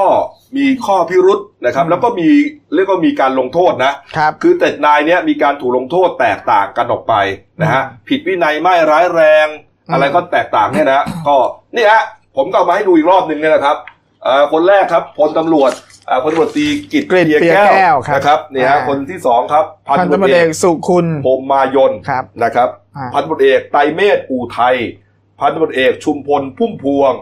[0.57, 2.29] มีข้อพิรุษนะครับ แล้วก็มี
[2.75, 7.15] เรียกว่ามีการลงโทษนะครับคือเจ็ดนายเนี้ยมีการถูกลงโทษแตกต่างกันออกไป
[7.63, 9.47] นะฮะอืมผิดวินัยไม่ร้ายแรง
[9.89, 11.37] อืมอะไรก็แตกต่างเนี่ยนะก็
[11.77, 12.03] นี่ฮะ
[12.37, 13.77] ผมก็เอามาให้ดูอีกรอบหนึ่งเนี่ยนะครับ
[14.25, 15.92] เอ่อคนแรกครับพลตำรวจเอ่อ
[16.23, 24.77] พลตำรวจตรีกิตกฤษเปียเปียแก้แก้ววครับนะครับนี่ฮะอ่าคนที่สองครับพันตำรวจเอกสุคุณพรหมมายนครับนะครับอ่าพันตำรวจเอกไตรเมธอู่ไทย
[25.41, 27.13] พันตำรวจเอกชุมพลพุ่มพวง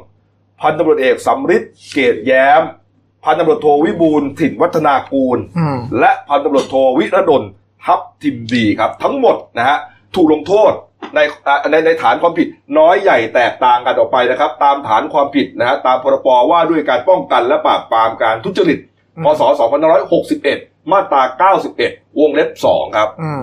[0.61, 1.63] พันตำรวจเอกสำริด
[1.93, 2.63] เกตแย้ม
[3.25, 7.43] พันตำรวจโทวิบูลย์ถิ่นวัฒนากูลอืมและพันตำรวจโทวิรดล
[7.85, 9.79] ทับทิมดีครับ ทั้งหมดนะฮะ
[10.15, 10.73] ถูกลงโทษ
[11.15, 18.79] ในอ่าในในฐานความผิดน้อยใหญ่แตกต่างกันออกไปนะครับ ตามฐานความผิดนะฮะตามพรบว่าด้วยการป้องกันและปราบปรามการทุจริต
[19.17, 19.43] อืมพศ
[20.17, 23.43] 2561 มาตรา 91 วงเล็บ 2 ครับอืม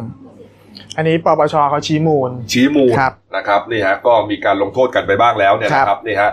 [0.98, 6.32] อันนี้ปปชเขาชี้มูล ชี้มูลครับนะครับนี่ฮะก็มีการลงโทษกันไปบ้างแล้วเนี่ยครับนะครับนี่ฮะ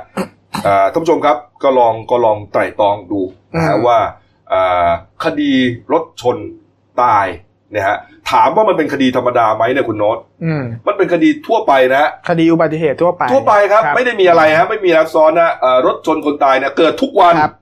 [0.66, 3.20] อ่าท่านผู้ชมครับก็ลองก็ลองไตร่ตรองดู
[3.54, 3.98] นะฮะอืมว่า
[4.52, 4.88] อ่า
[5.24, 5.52] คดี
[5.92, 6.36] รถชน
[7.02, 7.26] ตาย
[7.74, 7.96] เนี่ยฮะ
[8.30, 17.54] ถามว่ามันเป็นคดีธรรมดาไหมเนี่ยคุณโน้ตอืมมันเป็นคดีทั่วไปนะฮะคดีอุบัติเหตุทั่วไป ทั่วไปครับ ไม่ได้มีอะไรฮะ ไม่มีรักซ้อนนะเอ่อรถชนคนตายเนี่ยเกิดทุกวันครับ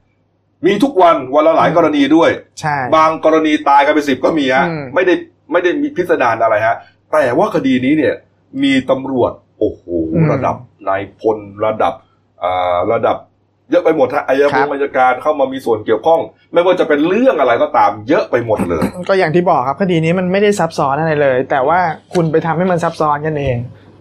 [0.66, 5.14] มีทุกวันวันละหลายอืมกรณีด้วย ใช่ บางกรณีตายกันไปสิบก็มีฮะอืมไม่ได้
[5.52, 6.76] ไม่ได้มีพิสดารอะไรฮะ
[7.12, 8.14] แต่ว่าคดีนี้เนี่ย
[8.62, 9.82] มีตำรวจ โอ้โห
[10.32, 10.56] ระดับ
[10.88, 11.94] นายพลระดับ
[12.42, 13.16] อ่าระดับ
[13.72, 16.20] เยอะไปหมดฮะอายการอายการเข้ามามีส่วนเกี่ยวข้อง
[16.52, 21.78] ไม่ว่าจะเป็นเรื่องอะไรก็ตามเยอะไปหมดเลย ก็อย่างที่บอกครับคดีนี้มันไม่ได้ซับซ้อนอะไรเลย แต่ว่า
[22.14, 23.56] คุณไปทำให้มันซับซ้อนกันเอง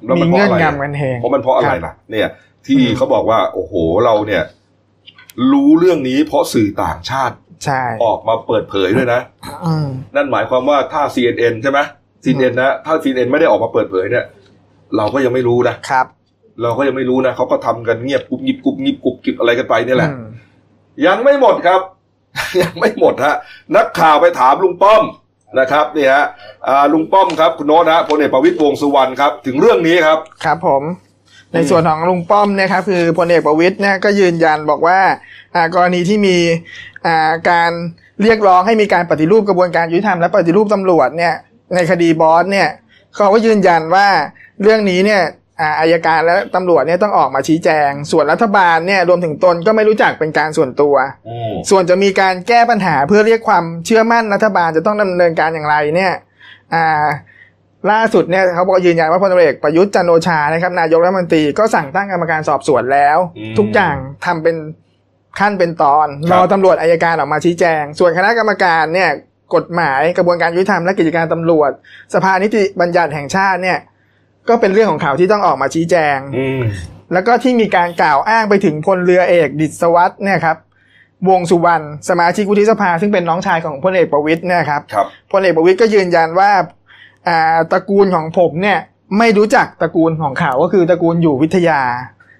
[0.05, 2.29] แล้วมีมันเพราะเงื่อนอะไรงำกันเองเพราะมันเพราะอะไรคบล่ะเนี่ย
[2.65, 3.73] ที่อืมเขาบอกว่า โอ้โห
[4.05, 4.43] เราเนี่ย
[5.51, 9.21] รู้เรื่องนี้เพราะสื่อต่างชาติใช่ออกมาเปิดเผยด้วยนะ
[9.65, 11.79] อืมนั่นหมายความว่าถ้า CNN ใช่ไหม
[12.23, 14.25] CNN นะถ้า CNN ไม่ได้ออกมาเปิดเผยเนี่ย
[14.97, 16.05] เราก็ยังไม่รู้นะครับ
[16.61, 20.25] เราก็ยังไม่รู้นะเขาก็ทำกันเงียบกุบงิบกุบงิบกุบกิบอะไรกันไปนี่แหละอืม
[21.05, 21.81] ยังไม่หมดครับ
[22.61, 23.35] ยังไม่หมดฮะ
[23.75, 25.03] นักข่าวไปถามลุงป้อม
[25.59, 26.25] นะครับนี่ฮะ
[26.67, 30.83] อ่าลุงป้อมครับคุณโน้ตฮะพลเอกประวิตรวงษ์สุวรรณครับ ถึงเรื่องนี้ครับ ครับผม
[31.53, 34.99] ในส่วนของลุงป้อมเนี่ยครับคือพลเอกประวิตยเนี่ยก็ยืนยันบอกว่า
[35.55, 36.37] อ่ากรณีที่มี
[37.05, 37.71] อ่าการ
[38.21, 41.33] เรียกร้องให้มีการปฏิรูปกระบวนการยุติธรรมและปฏิรูปตำรวจเนี่ย
[41.75, 42.67] ในคดีบอสเนี่ย
[43.15, 44.07] เขาก็ยืนยันว่า
[44.61, 45.21] เรื่องนี้เนี่ย
[45.61, 50.95] อ่าอายการและตำรวจเนี่ยต้องออกมาชี้แจง ส่วนรัฐบาลเนี่ยรวมถึงตนก็ไม่รู้จักเป็นการส่วนตัว
[51.29, 56.13] อืมส่วนจะมีการแก้ปัญหาเพื่อเรียกความเชื่อมั่นรัฐบาลจะต้องดำเนินการอย่างไรเนี่ย
[56.73, 57.07] อ่า
[57.91, 63.17] ล่าสุดเนี่ยเขาบอกยืนยันว่าพลตำรวจเอกประยุทธ์จันทร์โอชานะครับนายกรัฐมนตรีก็สั่งตั้งกรรมการสอบสวนแล้ว
[63.57, 63.95] ทุกอย่าง
[64.25, 64.55] ทำเป็น
[65.39, 69.09] ขั้นเป็นตอนรอตำรวจอายการออกมาชี้แจง ส่วนคณะกรรมการเนี่ย
[69.55, 71.71] กฎหมายกระบวนการยุติธรรมและกิจการตำรวจ
[72.13, 73.77] สภานิติบัญญัติแห่งชาติเนี่ย
[74.49, 76.61] ก็เป็นเรื่องของเขาที่ต้องออกมาชี้แจงอืม
[77.13, 80.57] แล้วก็ที่มีการกล่าวอ้างไปถึงพลเรือเอกดิษวัตรเนี่ยครับ
[81.29, 86.51] วงสุวรรณสมาชิกวุฒิสภา ซึ่งเป็นน้องชายของพลเอกประวิตยเนี่ยครับครับพลเอกประวิตยก็ยืนยันว่า
[87.27, 88.79] อ่าตระกูลของผมเนี่ย
[89.19, 91.81] ไม่รู้จักตระกูลของเขาก็คือตระกูลอยู่วิทยา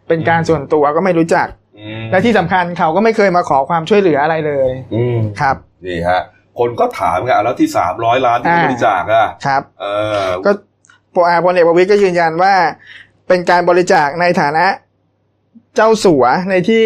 [0.08, 1.48] เป็นการส่วนตัวก็ไม่รู้จัก
[1.80, 6.22] อืมและที่สำคัญเขาก็ไม่เคยมาขอความช่วยเหลืออะไรเลยอืมครับนี่ฮะ
[6.60, 9.86] คนก็ถามไงอะแล้วที่สามร้อยล้านที่อ่าบริจาคอะครับ เอ
[10.26, 10.52] อก็
[11.14, 12.54] พลพลเอกประวิตยก็ยืนยันว่า
[13.28, 14.66] เป็นการบริจาคในฐานะ
[15.76, 16.86] เจ้าสัวในที่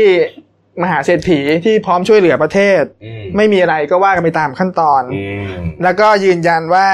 [0.81, 6.87] มหาเศรษฐีที่พร้อมช่วยเหลือประเทศอืมไม่มีอะไรก็ว่ากันไปตามขั้นตอนอืมแล้วก็ยืนยันว่า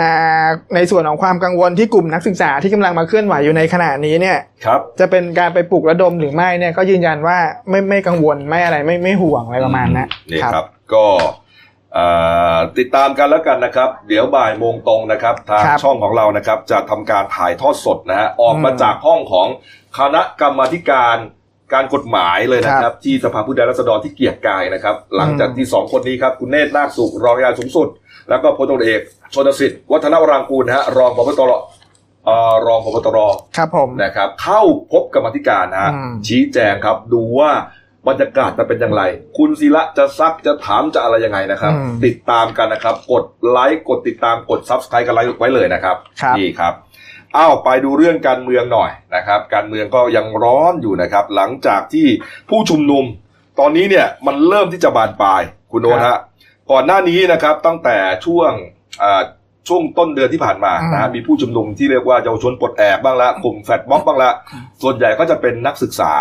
[0.00, 7.38] อ่าในส่วนของความกังวลที่กลุ่มนักศึกษาที่กำลังมาเคลื่อนไหวอยู่ในขณะนี้เนี่ยครับจะเป็นการไปปลุกระดมหรือไม่เนี่ยก็ยืนยันว่า
[7.70, 11.28] ไม่ไม่กังวลไม่อะไรไม่ไม่ห่วงอะไรประมาณนั้นนี่ครับ ก็เอ่อ
[12.78, 19.48] ติดตามกันแล้วกันนะครับ เดี๋ยวบ่ายโมงตรงนะครับ ทางครับช่องของเรานะครับจะทำการถ่ายทอดสดนะฮะออกมาอืมจากห้องของ
[19.98, 21.16] คณะกรรมาธิการ
[21.74, 27.88] การกฎหมายเลยนะคครัรับบที่สภาผู้แทนราษฎรที่เกียรติกายนะครับ หลังจากอืมที่สองคนนี้ครับ คุณเนตรนาคสุขรองอัยการสูงสุด
[28.28, 29.00] แล้วก็พลตำรวจเอก
[29.34, 31.52] ชนสิทธิ์วัฒนวรางกูลนะฮะรองพบตร
[32.24, 33.18] เอ่อรองพบตร
[33.56, 37.50] ครับผมนะครับ เข้าพบกรรมาธิการนะฮะอืมชี้แจงครับดูว่า
[38.08, 39.02] บรรยากาศจะเป็นอย่างไร
[39.38, 46.74] คุณศิระจะซักจะถามจะอะไรยังไงนะครับอืมติดตามกันนะครับ กดไลค์กดติดตามกด subscribe กันไลค์ไว้เลยนะครับครับนี่ครับ
[47.36, 52.06] อ้าวไปดูเรื่องการเมืองหน่อยนะครับ การเมืองก็ยังร้อนอยู่นะครับ หลังจากที่
[52.50, 53.04] ผู้ชุมนุม
[53.60, 55.42] ตอนนี้เนี่ยมันเริ่มที่จะบานปลาย
[55.72, 56.18] คุณโน้ตฮะ
[56.70, 58.52] ก่อนหน้านี้นะครับตั้งแต่ช่วง
[59.02, 59.22] อ่า
[59.68, 64.30] ช่วงต้นเดือนที่ผ่านมานะฮะอืมมีผู้ชุมนุมที่เรียกว่าเยาวชนปลดแอกบ้างละกลุ่มแฟดม็อบบ้างละ
[64.82, 66.14] ส่วนใหญ่ก็จะเป็นนักศึกษา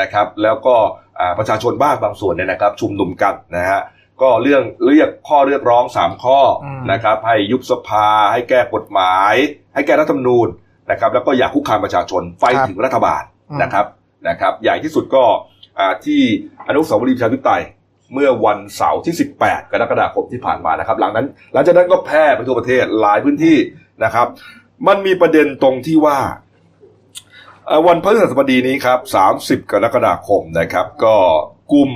[0.00, 1.07] นะครับ แล้วก็อ่า
[1.38, 3.80] ประชาชนบ้างบางส่วนเนี่ยนะครับ ชุมนุมกันนะฮะ
[4.22, 9.34] ก็เรื่องเรียกข้อเรียกร้องสามข้ออมนะครับให้ยุบสภาให้แก้กฎหมาย
[9.74, 10.48] ให้แก้รัฐธรรมนูญ
[10.90, 13.86] นะครับแล้วก็อย่าคุกคามประชาชนไฟถึงรัฐบาลอืมนะครับ
[14.28, 15.24] นะครับ ใหญ่ที่สุดก็
[15.78, 16.20] อ่าที่
[16.68, 17.62] อนุสาวรีย์ประชาธิปไตย
[18.14, 23.56] เมื่อวันเสาร์ที่ 18 กรกฎาคมที่ผ่านมานะครับ หลังนั้น หลังจากนั้นก็แพร่ไปทั่วประเทศหลายพื้นที่
[24.04, 24.26] นะครับ
[24.86, 26.47] มันมีประเด็นตรงที่ว่าเอ่อ
[27.86, 28.98] วันพฤหัสบดีนี้ครับ
[29.64, 31.16] 30 กรกฎาคมนะครับ ก็
[31.72, 31.90] กลุ่ม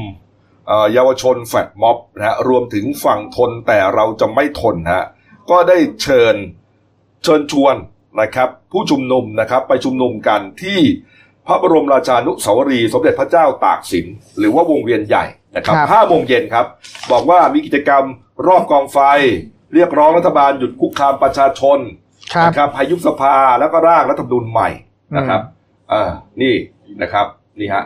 [0.66, 5.04] เอ่อเยาวชนแฟดม็อบนะฮะรวมถึงฝั่งทนแต่เราจะไม่ทนฮะ
[5.50, 6.36] ก็ได้เชิญ
[7.24, 7.76] เชิญชวน
[8.20, 10.78] นะครับ ผู้ชุมนุมนะครับไปชุมนุมกันที่
[11.46, 14.06] พระบรมราชานุสาวรีย์สมเด็จพระเจ้าตากสิน
[14.38, 15.24] หรือว่าวงเวียนใหญ่
[15.56, 16.66] นะครับครับห้าโมงเย็นครับ
[17.12, 18.04] บอกว่ามีกิจกรรม
[18.46, 18.98] รอบกองไฟ
[19.74, 21.78] เรียกร้องรัฐบาลหยุดคุกคามประชาชน
[22.34, 24.68] ครับนะครับให้ยุบสภาแล้วก็ร่างรัฐธรรมนูญใหม่
[25.16, 25.40] นะครับ
[25.92, 26.10] อ่า
[26.42, 26.54] นี่
[27.02, 27.26] นะครับ
[27.60, 27.84] นี่ฮะ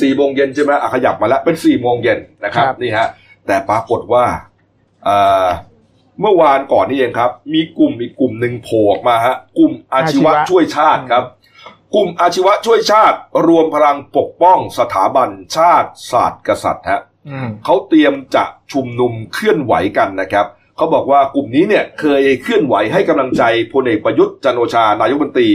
[0.00, 3.08] สี่โมงเย็นใช่ไหมอะขยับมาแล้วเป็นสี่โมงเย็นนะครับครับนี่ฮะ
[3.46, 4.24] แต่ปรากฏว่า
[5.08, 5.48] อ่า
[6.20, 11.24] เมื่อวานก่อนนี่เองครับ มีกลุ่มอีกกลุ่มหนึ่งโผล่ออกมาฮะกลุ่มอาชีวะอาชีวะช่วยชาติครับ
[11.94, 23.42] กลุ่มอาชีวะช่วยชาติ รวมพลังปกป้องสถาบันชาติศาสตร์กษัตริย์ฮะอืมเขาเตรียมจะชุมนุมเคลื่อนไหวกันนะครับเขาบอกว่ากลุ่มนี้เนี่ยเคยเคลื่อนไหวให้กำลังใจ
[23.72, 25.48] พลเอกประยุทธ์จันทร์โอชานายกรัฐมนตรี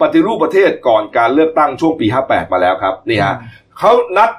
[0.00, 3.34] ปฏิรูปประเทศก่อนการเลือกตั้งช่วงปี 58 มาแล้วครับนี่ฮะ
[3.78, 4.30] เขานัด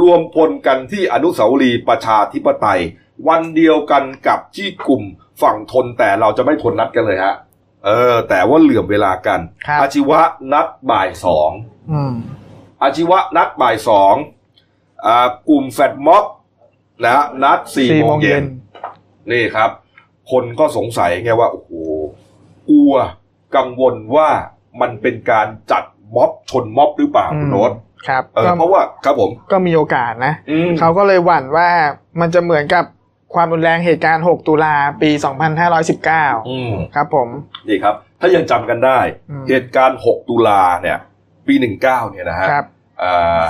[0.00, 2.80] รวมพลกันที่อนุสาวรีย์ประชาธิปไตย
[3.28, 5.02] วันเดียวกันกับที่กลุ่ม
[5.42, 7.34] ฝั่งทนแต่เราจะไม่ทนนัดกันเลยฮะ
[7.84, 10.20] เออ แต่ว่าเหลื่อมเวลากันครับอาชีวะ
[10.52, 11.50] นัดบ่ายสอง
[11.92, 12.14] อืม
[12.82, 14.14] อาชีวะนัดบ่ายสอง
[15.06, 16.24] อ่ากลุ่มแฟดม็อบ
[17.02, 18.46] นะฮะนัดสี่สี่โมโมงงเย็เย็นน
[19.32, 19.70] นี่ครับ
[20.30, 21.70] คนก็สงสัยไงว่าโอ้โห
[22.70, 22.94] กลัว
[23.56, 24.30] กังวลว่า
[24.80, 25.84] มันเป็นการจัด
[26.16, 27.72] ม็อบชนม็อบหรือเปล่าคุณโน้ต
[28.08, 31.68] ครับเออก็เพราะว่าครับผมก็มีโอกาสนะอืมเขาก็เลยหวั่นว่า
[32.20, 32.84] มันจะเหมือนกับ
[33.34, 35.10] ความรุนแรงเหตุการณ์ 6 ตุลาปี
[35.78, 37.28] 2519อืมครับผม
[37.68, 38.98] นี่ครับ ถ้ายังจำกันได้
[39.30, 40.98] อืมเหตุการณ์ 6 ตุลาเนี่ย
[41.46, 42.64] ปี 19 เนี่ยนะฮะครับ
[43.02, 43.42] อ่า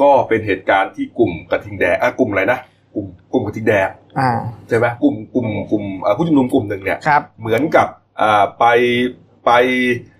[0.00, 2.58] ก็เป็นเหตุการณ์ที่กลุ่มกระทิงแดงอะกลุ่มอะไรนะ
[2.94, 3.88] กลุ่มกลุ่มกระทิงแดง
[4.20, 4.30] อ่า
[4.68, 7.88] ใช่ไหมกลุ่มกลุ่มกลุ่มอ่าผู้ชุมนุมกลุ่มหนึ่งเนี่ยครับเหมือนกับ
[8.20, 8.64] อ่าไป
[9.46, 10.19] ไปอ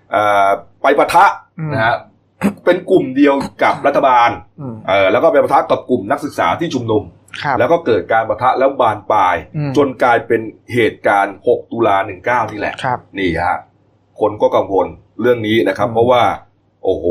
[0.81, 1.25] ไปปะทะ
[1.59, 1.95] อืมนะฮะ
[2.65, 4.29] เป็นกลุ่มเดียวกับรัฐบาล
[4.61, 7.03] อืมเออแล้วก็ไปปะทะกับกลุ่มนักศึกษาที่ชุมนุม
[7.43, 10.41] ครับแล้วก็เกิดการปะทะแล้วบานปลายอืมจนกลายเป็น
[10.73, 13.57] เหตุการณ์ 6 ตุลา 19 นี่แหละครับนี่ฮะ
[14.19, 14.87] คนก็กังวล
[15.21, 16.21] เรื่องนี้นะครับอืมเพราะว่า
[16.83, 17.05] โอ้โห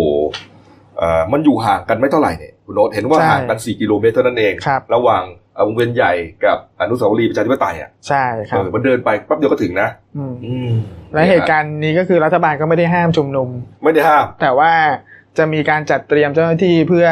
[0.99, 6.13] เอ่อมันอยู่ห่างกันไม่เท่าไหร่เนี่ยคุณโนตเห็นว่าใช่ห่างกัน 4 กิโลเมตรเท่านั้นเองครับระหว่างเอ่อ วงเวียนใหญ่
[6.45, 10.71] กับอนุสาวรีย์ประชาธิปไตยอะใช่คเอรับอมันเดินไปแป๊บเดียวก็ถึงนะอืมอืม
[11.15, 13.49] และเหตุการณ์นี้ก็คือรัฐบาลก็ไม่ได้ห้ามชุมนุม
[13.85, 14.73] ไม่ได้ห้าม แต่ว่า
[15.39, 17.07] จะมีการจัดเตรียมเจ้าหน้าที่เพื่อ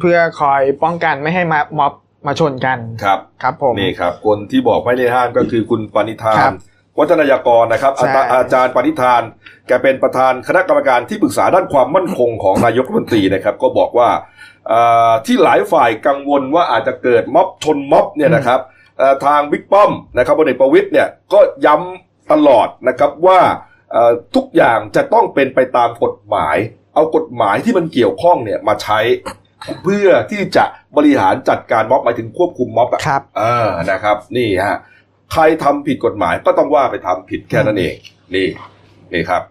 [0.00, 1.92] เพื่อคอยป้องกันไม่ให้มาม็อบ
[2.26, 6.56] มาชนกันครับครับผมนี่ครับ คนที่บอกไม่ได้ห้ามก็คือคุณปณิธาครันบ
[6.98, 9.22] วัฒนายากรนะครับใช่อาจารย์อาจารย์ปณิธาน
[9.68, 14.22] แกเป็นประธานคณะกรรมการที่ปรึกษาด้านความมั่นคงของนายกรัฐมนตรีนะครับ ก็บอกว่าเอ่อ
[15.26, 18.60] ที่หลายฝ่ายกังวลว่าอาจจะเกิดม็อบชนม็อบเนี่ยนะครับ
[18.98, 23.40] เอ่อทางบิ๊กป้อมนะครับพลเอกประวิตยเนี่ยก็ย้ำตลอดนะครับว่า
[23.92, 26.56] เอ่อทุกอย่างจะต้องเป็นไปตามกฎหมาย
[26.94, 28.98] เอากฎหมายที่มันเกี่ยวข้องเนี่ยมาใช้
[29.82, 30.64] เพื่อที่จะ
[30.96, 34.78] บริหารจัดการม็อบหมายถึงควบคุมม็อบอะครับเออนะครับ นี่ฮะ
[35.32, 37.94] ใครทำผิดกฎหมายก็ต้องว่าไปทำผิดแค่นั้นเอง
[38.34, 38.48] นี่
[39.12, 39.42] นี่ครับ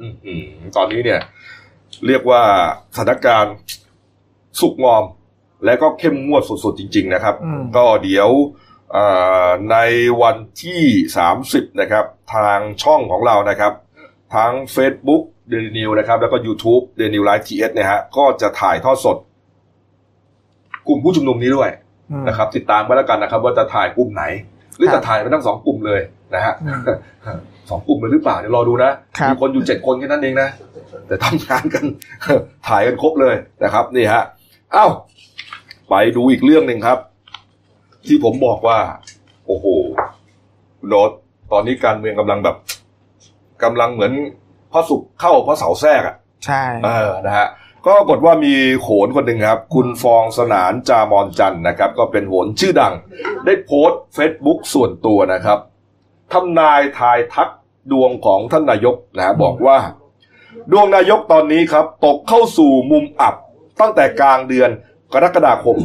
[0.00, 0.44] อือหือ
[0.76, 1.20] ตอนนี้เนี่ย
[2.06, 2.42] เรียกว่า
[2.96, 3.54] สถานการณ์
[4.60, 5.04] สุกงอม
[5.64, 8.28] และก็เข้มงวดสุดๆจริง ๆ นะครับอืมก็เดี๋ยว
[8.92, 9.04] เอ่
[9.46, 9.76] อใน
[10.22, 10.82] วันที่
[11.30, 13.72] 30 นะครับ ทางช่องของเรานะครับ
[14.34, 19.16] ทั้ง Facebook เดลินิวนะครับ แล้วก็ YouTube เดลินิวไลฟ์ทีเอสเนี่ยฮะก็จะถ่ายทอดสด
[20.88, 21.70] กลุ่มผู้ชุมนุมนี้ด้วย
[22.10, 24.24] อืมนะครับ ติดตามไว้แล้วกันนะครับ ว่าจะถ่ายกลุ่มไหน
[24.76, 26.00] หรือครับจะถ่ายไปทั้งสองกลุ่มเลย
[26.34, 26.80] นะฮะอืม
[27.70, 30.48] สองกลุ่มเลยหรือเปล่าเดี๋ยวรอดูนะครับมีคนอยู่เจ็ดคนแค่นั้นเองนะ
[31.06, 31.84] แต่ทำงานกัน
[32.68, 34.88] ถ่ายกันครบเลยนะครับ นี่ฮะเอ้า
[35.90, 36.98] ไปดูอีกเรื่องหนึ่งครับ
[38.06, 38.78] ที่ผมบอกว่า
[39.46, 39.66] โอ้โห
[40.78, 41.10] คุณโดด
[41.52, 42.56] ตอนนี้การเมืองกำลังแบบ
[43.62, 44.12] กำลังเหมือน
[44.72, 47.46] พระศุกร์เข้าพระเสาร์แทรกอะ ใช่ เออนะฮะ
[47.86, 52.94] ก็ปรากฏว่ามีโขนคนหนึ่งครับ คุณฟองสนานจามอนจันทร์นะครับ ก็เป็นโหนชื่อดัง
[53.44, 55.58] ได้โพสต์เฟซบุ๊กส่วนตัวนะครับ
[56.32, 57.48] ทำนายทายทัก
[57.92, 59.78] ดวงของท่านนายกนะฮะบอกว่า
[60.72, 63.34] ดวงนายกตอนนี้ครับ ตกเข้าสู่มุมอับ
[63.80, 64.70] ตั้งแต่กลางเดือน
[65.12, 65.78] กรกฎาคม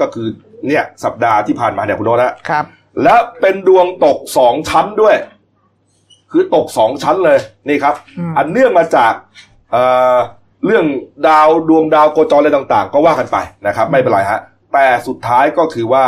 [0.00, 0.26] ก็คือ
[0.66, 2.64] เนี่ย สัปดาห์ที่ผ่านมาเนี่ยคุณโนตนะครับ
[3.02, 5.16] และเป็นดวงตกสองชั้นด้วย
[6.30, 7.38] คือตกสองชั้นเลย
[7.68, 9.12] นี่ครับอืมอันเนื่องมาจาก
[9.70, 9.82] เอ่
[10.14, 10.16] อ
[10.66, 10.84] เรื่อง
[11.28, 14.40] ดาวดวงดาวโคจรอะไรต่าง ๆ ก็ว่ากันไปนะครับ ไม่เป็นไรฮะ
[14.72, 16.04] แต่สุดท้ายก็คือว่า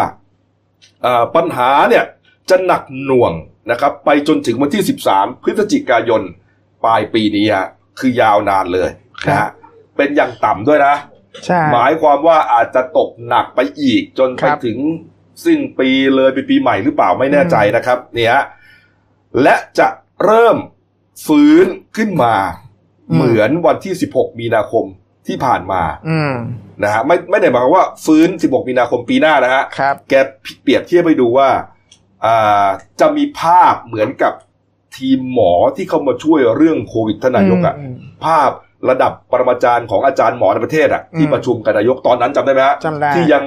[1.03, 2.05] เอ่อปัญหาเนี่ย
[2.51, 3.33] จะหนักหน่วง
[3.71, 4.83] นะครับ ไปจนถึงวันที่
[5.13, 6.23] 13 พฤศจิกายน
[6.85, 7.67] ปลายปีนี้ฮะ
[8.01, 8.89] คือยาวนานเลย
[9.29, 9.51] นะฮะ
[9.99, 10.95] เป็นอย่างต่ำด้วยนะ
[11.47, 14.79] ใช่ หมายความว่าอาจจะตกหนักไปอีก จนคไปรับถึง
[15.45, 18.37] สิ้นปีเลยไปปีใหม่หรือเปล่าไม่แน่ใจนะครับ เนี่ย
[19.43, 19.89] และจะ
[20.25, 20.57] เริ่ม
[21.27, 22.35] ฟื้นขึ้นมา
[23.15, 24.85] เหมือนวันที่ 16 มีนาคม
[25.27, 26.35] ที่ผ่านมาอืม
[26.83, 30.15] นะฮะไม่ไม่ได้หมายความว่าฟื้น 16 มีนาคมปีหน้านะฮะครับแก
[30.63, 31.49] เปรียบเทียบไปดูว่า
[32.25, 32.67] อ่า
[33.01, 34.33] จะมีภาพเหมือนกับ
[34.97, 38.51] ทีมหมอที่เข้ามาช่วยเรื่องโควิดท่านนายกอะอืมภาพ
[38.89, 43.45] ระดับปรมาจารย์ของอาจารย์หมอในประเทศอะที่อืมประชุมกับนายกตอนนั้นจำได้ไหมฮะจำได้ที่ยัง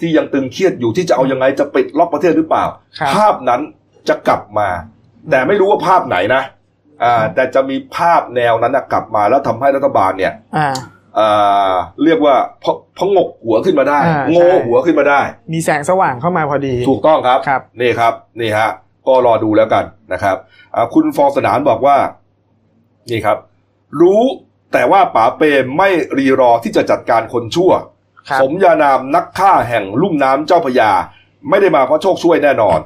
[0.00, 2.64] ที่ยังตึงเครียดอยู่ที่จะเอายังไงจะปิดล็อกประเทศหรือเปล่า
[2.98, 3.60] ครับภาพนั้น
[4.08, 4.68] จะกลับมา
[5.30, 6.42] แต่ไม่รู้ว่าภาพไหนนะ
[7.02, 10.68] อ่าแต่จะมีภาพแนวนั้นนะกลับมาแล้วทำให้รัฐบาลเนี่ยอ่า
[11.18, 15.20] อ่าเรียกว่าพะพงกหัวขึ้นมาได้อ่าโง่ใช่หัวขึ้นมาได้
[15.52, 18.70] มีแสงสว่างเข้ามาพอดี ถูกต้องครับครับนี่ครับนี่ฮะ
[19.08, 20.36] ก็รอดูแล้วกันนะครับ
[20.74, 21.96] อ่าคุณฟองสนานบอกว่า
[23.10, 23.38] นี่ครับ
[24.00, 24.22] รู้
[24.72, 27.72] แต่ว่าป๋าเปรมไม่รีรอที่จะจัดการคนชั่ว
[28.28, 30.92] ครับสมญานามนักฆ่าแห่งลุ่มน้ำเจ้าพระยา
[31.48, 32.78] ไม่ได้มาเพราะโชคช่วยแน่นอน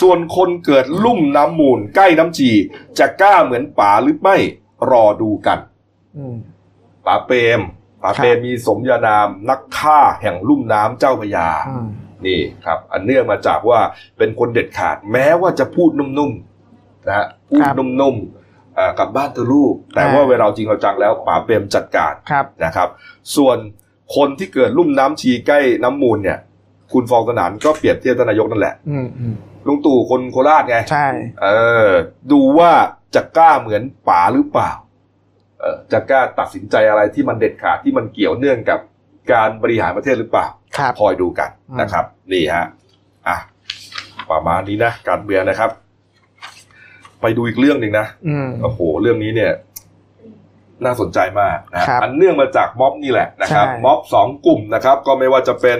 [0.00, 2.50] ส่วนคนเกิดลุ่มน้ำมูลใกล้น้ำจี
[2.98, 4.36] จะกล้าเหมือนป๋าหรือไม่
[4.90, 5.58] รอดูกัน
[6.16, 6.36] อืม
[7.06, 7.60] ป๋าเปรม
[8.02, 11.88] ป๋าเปรมมีสมญานามนักฆ่าแห่งลุ่มน้ำเจ้าพระยาอืม
[12.26, 13.80] นี่ครับ อันเนื่องมาจากว่า
[14.18, 18.39] เป็นคนเด็ดขาด แม้ว่าจะพูดนุ่มๆนะฮะพูดนุ่มๆ
[18.78, 22.88] อ่ากับบ้านเธอลูก แต่ว่าเวลาจริงเอาจังแล้วป๋าเปรมจัดการครับนะครับ
[23.36, 23.58] ส่วน
[24.16, 26.38] คนที่เกิดลุ่มน้ำชีใกล้น้ำมูลเนี่ย
[26.92, 29.34] คุณฟองสนานก็เปรียบเทียบทานนายกนั่นแหละอืมอืม
[29.66, 31.06] ลุงตู่คนโคราชไงใช่
[31.42, 31.48] เอ
[31.86, 31.88] อ
[32.32, 32.70] ดูว่า
[33.14, 34.70] จะกล้าเหมือนป๋าหรือเปล่า
[35.60, 38.80] เออจะกล้าตัดสินใจอะไรที่มันเด็ดขาดที่มันเกี่ยวเนื่องกับ
[39.32, 42.66] การบริหารประเทศหรือเปล่าครับคอยดูกันอืมนะครับ นี่ฮะ
[43.28, 43.36] อะ
[44.30, 45.70] ประมาณนี้นะการเมืองนะครับ
[47.20, 49.52] ไปดูอีกเรื่องหนึ่งนะอืมโอ้โห เรื่องนี้เนี่ย
[50.84, 55.78] น่าสนใจมากนะครับอันเนื่องมาจากม็อบนี่แหละนะครับใช่ม็อบสองกลุ่มนะครับ ก็ไม่ว่าจะเป็น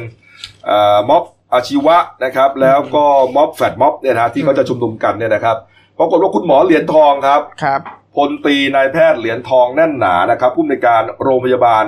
[0.67, 3.05] เอ่อม็อบอาชีวะนะครับ แล้วก็
[3.37, 5.57] ม็อบ flash mob เนี่ยนะที่เขาจะชุมนุมกันเนี่ยนะครับ
[5.99, 7.81] ปรากฏว่าคุณหมอเหรียญทองครับครับ
[8.17, 11.85] พลตรีนายแพทย์เหรียญทองแน่นหนานะครับผู้อำนวยการโรงพยาบาล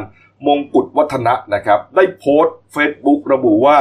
[0.47, 3.79] มงกุฎวัฒนะนะครับ ได้โพสต์เฟซบุ๊กระบุว่า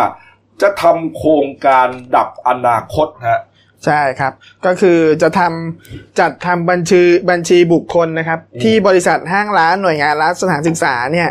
[0.62, 3.42] จะทำโครงการดับอนาคตฮะ
[3.86, 4.34] ใช่ครับ
[4.65, 11.30] ก็คือจะทำจัดทำบัญชีบัญชีบุคคลนะครับอืมที่บริษัทห้างร้านหน่วยงานรัฐสถานศึกษาเนี่ย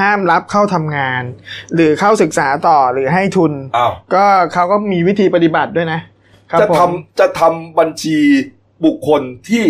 [0.00, 1.22] ห้ามรับเข้าทำงาน
[1.74, 6.00] หรือเข้าศึกษาต่อหรือให้ทุนอ้าวก็เขาก็มีวิธีปฏิบัติด้วยนะ
[6.50, 8.18] ครับจะผมทำจะทำบัญชี
[8.84, 9.64] บุคคลที่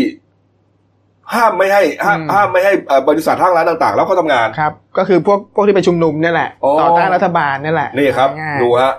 [1.35, 8.94] ห้ามไม่ให้ห้ามห้ามไม่ให้เอ่อบริษัทห้างร้านต่างๆ แล้วเขาทำงานครับ ก็คือพวกพวกที่ไปชุมนุมเนี่ยแหละอ๋อต่อต้านรัฐบาลเนี่ยแหละนี่ครับง่ายดูฮะ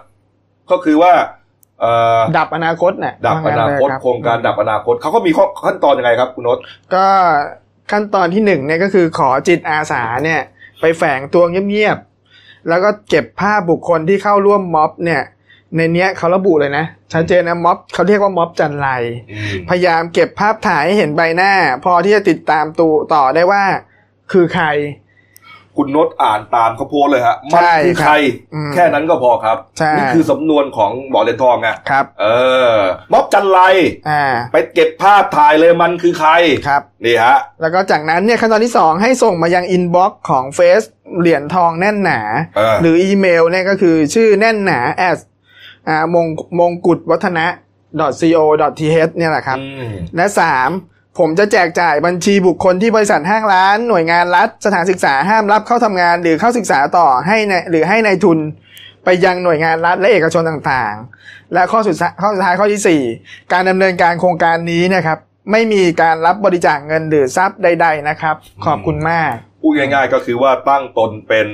[0.71, 1.42] ก็คือว่าเอ่อๆ
[2.38, 6.58] ดับอนาคตน่ะดับอนาคตว่งั้เลยโครงการดับอนาคตเขาก็มีข้อขั้นตอนยังไงครับคุณนศ
[6.93, 7.06] ก็
[7.91, 10.41] ขั้นตอนที่หนึ่งเนี่ยก็คือขอจิตอาสาเนี่ย
[10.82, 15.22] ไปแฝงตัวเงียบๆแล้วก็เก็บภาพบุคคลที่เข้าร่วมม็อบเนี่ย
[15.76, 18.89] ในเนี้ยเขาระบุเลยนะชัดเจนนะม็อบเขาเรียกว่าม็อบจันไร
[19.32, 23.63] อืมพยายามเก็บภาพถ่ายให้เห็นใบหน้า พอที่จะติดตามตูต่อได้ว่า
[24.32, 24.65] คือใคร
[25.77, 28.13] คุณนศอ่านตามเขาโพสต์เลยฮะมันใช่คือใคร
[28.53, 32.25] อืมแค่นั้นก็พอครับใช่นี่คือสำนวนของหมอเลนทองไงครับ เอ
[32.73, 32.75] อ
[33.13, 33.59] ม็อบจันไร
[34.09, 36.31] อ่าไปเก็บภาพถ่ายเลยมันคือใคร
[36.67, 40.83] ครับนี่ฮะแล้วก็จากนั้นเนี่ยขั้นตอนที่สองให้ส่งมายังอินบ็อกซ์ของเฟซ
[41.19, 42.21] เหรียญทองแน่นหนา
[42.57, 45.19] เออหรืออีเมลเนี่ยก็คือชื่อแน่นหนา at
[45.88, 46.27] อ่ามง
[46.59, 47.45] มงกุฎวัฒนะ
[48.19, 48.41] co
[48.79, 50.69] th เนี่ยแหละครับอืมและสาม
[51.19, 58.39] ผมจะแจกจ่ายบัญชีบุคคลที่บริษัทห้างร้าน หน่วยงานรัฐ สถานศึกษาห้ามรับเข้าทำงาน หรือเข้าศึกษาต่อให้ในหรือให้ในายทุน
[59.06, 63.02] ไปยังหน่วยงานรัฐและเอกชนต่างๆ และข้อสุดท้ายข้อสุดท้ายข้อที่สี่
[63.54, 65.17] การดำเนินการโครงการนี้นะครับ
[65.52, 71.47] ไม่มีการรับบริจาคเงินหรือทรัพย์ใด ๆ นะครับ ขอบคุณมากพูดง่าย ๆ ก็คือว่าตั้งตนเป็น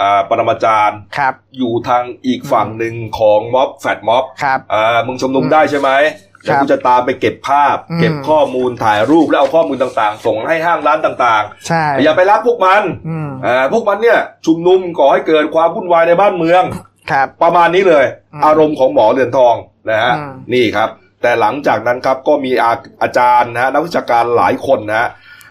[0.00, 16.62] อ่าปรมาจารย์ครับอยู่ทางอีกฝั่งหนึ่งของม็อบแฟดม็อบครับอ่ามึงชุมนุมได้ใช่ไหมครั แล้วบกูจะตามไปเก็บภาพอืมเก็บข้อมูลถ่ายรูปแล้วเอาข้อมูลต่างๆ ส่งให้ห้างร้านต่างใช่ๆอย่าไปรับพวกมันอืมอ่าพวกมันเนี่ยชุมนุมก่อให้เกิดความวุ่นวายในบ้านเมือง
[17.10, 19.54] ครับ ประมาณนี้เลยอืมอารมณ์ของหมอเรือนทอง
[19.90, 20.88] นะฮะอืมนี่ครับ
[21.22, 22.72] แต่หลังจากนั้นครับก็มีอา
[23.02, 25.08] อาจารย์นะฮะนักวิชาการหลายคนนะฮะ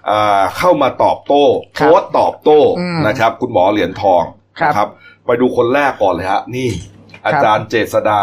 [0.10, 1.44] อ่าเข้ามาตอบโต้
[1.76, 4.22] โพสต์ตอบโต้อืมนะครับ คุณหมอเหรียญทอง
[4.60, 4.90] ครับนะครับ
[5.26, 6.70] ไปดูคนแรกก่อนเลยฮะนี่
[7.26, 8.22] อาจารย์เจษดา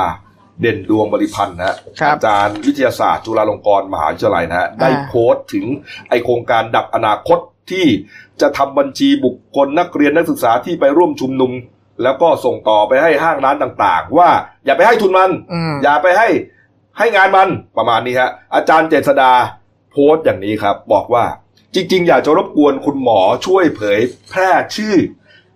[0.60, 5.66] เด่นดวงบริพันธ์นะฮะครับอาจารย์วิทยาศาสตร์จุฬาลงกรณ์มหาวิทยาลัยนะฮะได้อ่าโพสต์ถึง
[6.08, 7.38] ไอโครงการดับอนาคต
[7.70, 7.86] ที่
[8.40, 11.52] จะทำบัญชีบุคคลนักเรียนนักศึกษาที่ไปร่วมชุมนุม
[12.02, 14.30] แล้วก็ส่งต่อไปให้ห้างร้านต่าง ๆ ว่า
[14.64, 16.28] อย่าไปให้ทุนมันอืมอย่าไปให้
[16.98, 19.32] ให้งานมันประมาณนี้ฮะอาจารย์เจษดา
[19.90, 21.24] โพสต์อย่างนี้ครับ บอกว่า
[21.74, 24.94] จริง ๆ อยากจะรบกวนคุณหมอช่วยเผยแพร่ชื่อ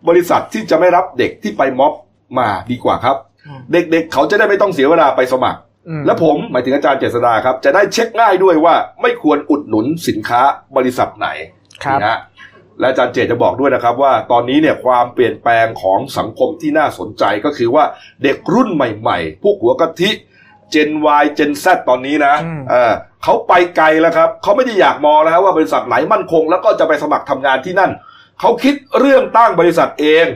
[0.09, 1.93] บริษัทที่จะไม่รับเด็กที่ไปม็อบ
[2.39, 3.30] มาดีกว่าครับอืม
[3.73, 10.41] เด็กๆ เขาจะได้ไม่ต้องเสียเวลาไปสมัครอืมและผมหมายถึงอาจารย์เจษฎาครับ จะได้เช็คง่ายด้วยว่าไม่ควรอุดหนุนสินค้า
[10.77, 11.29] บริษัทไหน
[11.85, 12.19] ครับนี่ฮะ
[12.81, 17.85] และอาจารย์เจษฎ์จะบอกด้วยนะครับว่าตอนนี้เนี่ยความเปลี่ยนแปลงของสังคมที่น่าสนใจก็คือว่า
[18.23, 20.11] เด็กรุ่นใหม่ๆ พวกหัวกะทิ
[20.75, 20.91] Gen
[21.23, 22.93] Y Gen Z ตอนนี้นะอืมเออ
[23.25, 27.91] เขาไปไกลแล้วครับ เขาไม่ได้อยากมองแล้วครับว่าบริษัทไหนมั่นคง แล้วก็จะไปสมัครทำงานที่นั่น
[28.41, 30.27] เขาคิดเรื่องตั้งบริษัทเอง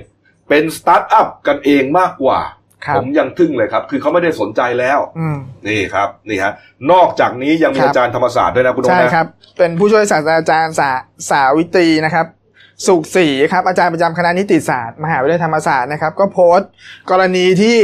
[0.49, 2.64] เป็นสตาร์ทอัพกันเองมากกว่าครั
[2.97, 5.37] ผบมยังทึ่งเลยครับ คือเขาไม่ได้สนใจแล้วอืม
[5.69, 6.53] นี่ครับนี่ฮะ
[6.93, 9.27] นอกจากนี้ยังมีครับอาจารย์ธรรมศาสตร์ด้วยนะคุณโอ๊ตใช่นะครับ
[9.59, 10.91] เป็นผู้ช่วยศาสตราจารย์สา
[11.31, 12.27] สาวิตรีนะครับ
[12.87, 16.69] สุขศรีครับอาจารย์ประจำคณะนิติศาสตร์ มหาวิทยาลัยธรรมศาสตร์นะครับ ก็โพสต์
[17.11, 17.79] กรณีที่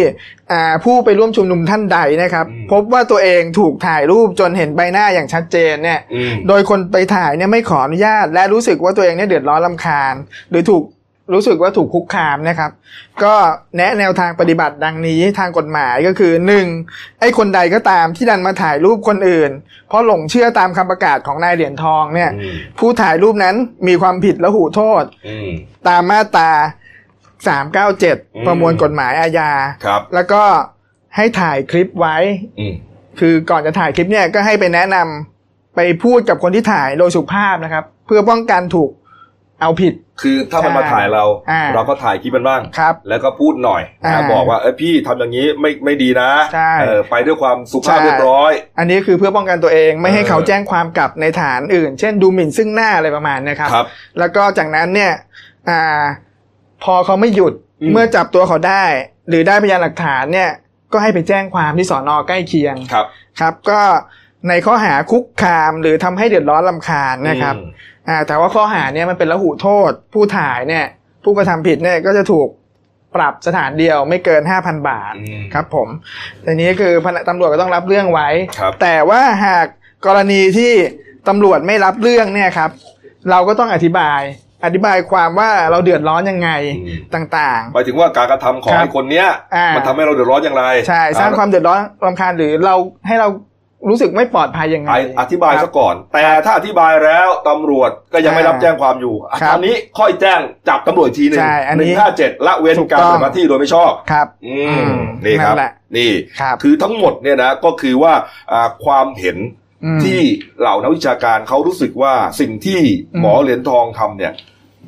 [0.52, 10.14] อ่าผู้ไปร่วมชุมนุมท่านใดนะครับอืมพบว่าตัวเองถูกถ่ายรูปจนเห็นใบหน้าอย่างชัดเจนเนี่ยอืมโดยคนไปถ่ายเนี่ยไม่ขออนุญาต และรู้สึกว่าตัวเองเนี่ยเดือดร้อนลำคาญ
[10.50, 10.82] หรือถูก
[11.32, 12.70] รู้สึกว่าถูกคุกคามนะครับ
[13.22, 13.34] ก็
[13.76, 16.66] แนะแนวทางปฏิบัติดังนี้ทางกฎหมายก็คือหนึ่ง
[17.20, 19.50] ไอ้คนใดก็ตามที่ดันมาถ่ายรูปคนอื่น
[19.88, 23.54] เพราะหลงเชื่อตามคำประกาศของนายเหรียญทองเนี่ยอืมผู้ถ่ายรูปนั้น
[23.88, 25.50] มีความผิดและหูโทษอืม
[25.88, 26.50] ตามมาตรา
[27.48, 29.50] 397ประมวลกฎหมายอาญา
[29.84, 30.42] ครับแล้วก็
[31.16, 32.16] ให้ถ่ายคลิปไว้
[32.58, 32.74] อืม
[33.20, 38.90] คือก่อนจะถ่ายคลิปเนี่ยก็ให้ไปแนะนำไปพูดกับคนที่ถ่ายโดยสุภาพนะครับ เพื่อป้องกันถูก
[39.60, 53.86] เอาผิด คือถ้ามันมาถ่ายเราอ่าเราก็ถ่ายคลิปมันบ้างครับแล้วก็พูดหน่อยนะอ่าบอกว่าเอ้ยพี่ทำอย่างนี้ไม่ไม่ดีนะใช่เออไปด้วยความสุภาพใช่เรียบร้อย อันนี้คือเพื่อป้องกันตัวเองไม่ให้เออเขาแจ้งความกลับในฐานอื่น เช่นดูหมิ่นซึ่งหน้าอะไรประมาณเนี้ครับครับ
[54.18, 55.12] แล้วก็จากนั้นเนี่ย
[55.68, 56.02] อ่า
[56.84, 58.84] พอเขาไม่หยุดอืมเมื่อจับตัวเขาได้
[59.28, 60.50] หรือได้พยานหลักฐานเนี่ย
[60.92, 63.06] ก็ให้ไปแจ้งความที่สอนอใกล้เคียงครับ
[63.40, 63.80] ครับก็
[64.48, 67.54] ในข้อหาคุกคามหรือทำให้เดือดร้อนลำคาญนะครับ
[68.10, 70.86] อืมอ่าแต่ว่าข้อหาเนี่ยมันเป็นละหุโทษ ผู้ถ่ายเนี่ย
[71.24, 72.48] ผู้กระทำผิดเนี่ยก็จะถูก
[73.16, 75.88] ปรับสถานเดียวไม่เกิน 5,000 บาทอืมครับผม
[76.44, 79.66] ทีนี้คือพนักตำรวจก็ต้องรับเรื่องไว้ครับแต่ว่าหาก
[80.06, 80.72] กรณีที่
[81.28, 82.70] ตำรวจไม่รับเรื่องเนี่ยครับ
[83.30, 84.20] เราก็ต้องอธิบาย
[84.64, 89.26] อธิบายความว่าเราเดือดร้อนยังไงอืมต่างหมายถึงว่าการกระทำของครับไอ้คนเนี้ย
[89.76, 92.74] มันทำให้เราเดือดร้อนอย่างไร ใช่ สร้างความเดือดร้อนรำคาญหรือเรา
[93.06, 93.28] ให้เรา
[93.88, 108.12] รู้สึกไม่ปลอดภัยยังไงไออธิบายคซะรับก่อน แต่ถ้าอธิบายแล้วตำรวจก็ยังไม่รับอ่าแจ้งความอยู่อะครับตอนนี้ค่อยแจ้งจับตำรวจอีกทีหนึ่งใช่อันหนี้นึ่งห้าเจ็ดละเว้นถูกการต้องปฏิบัติหน้าที่โดยไม่ชอบครับ อือืมมนี่ครับนั่นแหละนี่ครับคือทั้งหมดเนี่ยนะก็คือว่า
[108.52, 109.38] อ่าความเห็น
[109.84, 110.20] อืมที่
[110.60, 112.80] เหล่านักวิชาการเขารู้สึกว่าสิ่งที่
[113.14, 114.34] อืมหมอเหรียญทองทำเนี่ย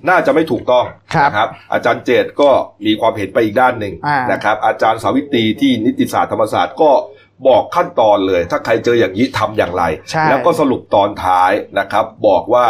[0.08, 0.84] น่าจะไม่ถูกต้อง
[1.14, 2.50] ครับนะครับ อาจารย์เจตก็
[2.86, 6.90] มีความเห็นไปอีกด้านหนึ่งอ่านนะครับ อาจารย์สาวิตรีที่นิติศาสตร์ธรรมศาสตร์ก็
[7.48, 12.66] บอกขั้นตอนเลย ถ้าใครเจออย่างนี้ทำอย่างไรใช่แล้วก็สรุปตอนท้ายนะครับ บอกว่า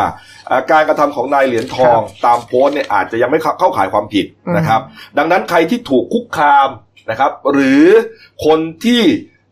[0.50, 4.80] อ่าการกระทำของนายเหรียญทองตามโพสต์เนี่ยอาจจะยังไม่เข้าเข้าข่ายความผิดนะครับ
[5.18, 6.68] ดังนั้นใครที่ถูกคุกคาม
[7.10, 7.86] นะครับ หรือ
[8.46, 9.02] คนที่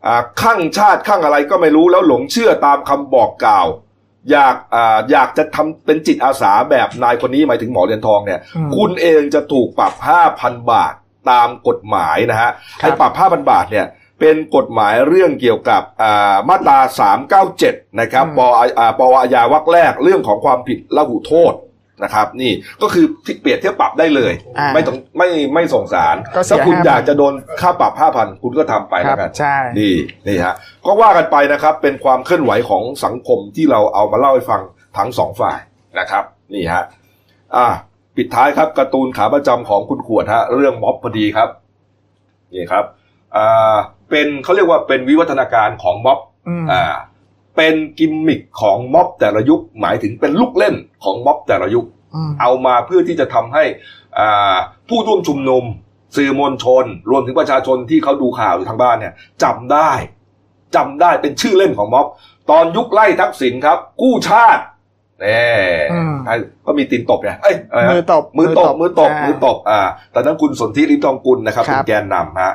[0.05, 3.67] อ่าข้างชาติข้างอะไรก็ไม่รู้แล้วหลงเชื่อตามคำบอกกล่าว
[4.31, 9.93] อยากอาอยากจะทำเป็นจิตอาสาแบบนายคนนี้หมายถึงหมอเหรียญทองเนี่ยอืมคุณเองจะถูกปรับ
[10.31, 10.93] 5,000บาท
[11.31, 12.51] ตามกฎหมายนะฮะ
[12.81, 13.85] ครับไอ้ปรับ5,000บาทเนี่ย
[14.21, 16.79] เป็นกฎหมายเรื่องเกี่ยวกับอ่ามาตรา
[17.39, 18.39] 397 นะครับป
[18.79, 21.55] อ่าปวอาญาวรรคแรกเรื่องของความผิดละหุโทษ
[22.03, 22.51] นะครับ นี่
[22.81, 29.95] ก็คือที่เปรียบเทียบปรับได้เลยอ่าไม่ต้องไม่ไม่ส่งสารก็เสียถ้าคุณ5,000อยากจะโดนค่าปรับ5,000คุณก็ทำไปคแล้รับวกันใช่นี่
[30.27, 30.55] นี่ฮะ
[30.85, 34.61] ก็ว่ากันไปนะครับ เป็นความเคลื่อนไหวของสังคมที่เราเอามาเล่าให้ฟัง
[34.97, 35.57] ทั้งสองฝ่าย
[35.99, 36.83] นะครับ นี่ฮะ
[37.55, 37.67] อ่า
[38.15, 41.49] ปิดท้ายครับการ์ตูนขาประจำของคุณขวดฮะเรื่องม็อบพอดีครับ
[42.53, 42.85] นี่ครับ
[43.35, 43.75] อ่า
[44.11, 46.83] เป็นเขาเรียกว่าเป็นวิวัฒนาการของม็อบอืมอ่า
[47.57, 51.85] เป็นกิมมิคของม็อบแต่ละยุคหมายถึงเป็นลูกเล่นของม็อบแต่ละยุค
[52.15, 53.63] อืมเอามาเพื่อที่จะทำให้
[54.19, 54.55] อ่า
[54.89, 55.63] ผู้ร่วมชุมนุม
[56.17, 59.91] สื่อมวลชน รวมถึงประชาชนที่เขาดูข่าวอยู่ทางบ้านเนี่ยจำได้
[60.75, 62.07] จำได้เป็นชื่อเล่นของม็อบ
[62.51, 64.63] ตอนยุคไล่ทักษิณครับ กู้ชาติ
[65.21, 65.41] แน่
[65.93, 66.15] อืม
[66.65, 69.79] ก็มีตีนตบไงเอ้ยอะไรนะมือตบมือตบมือตบามือตบอ่า
[70.13, 72.53] ตอนนั้นคุณสนธิริมทองกุลนะครับครัเป็บนแกนนำฮะ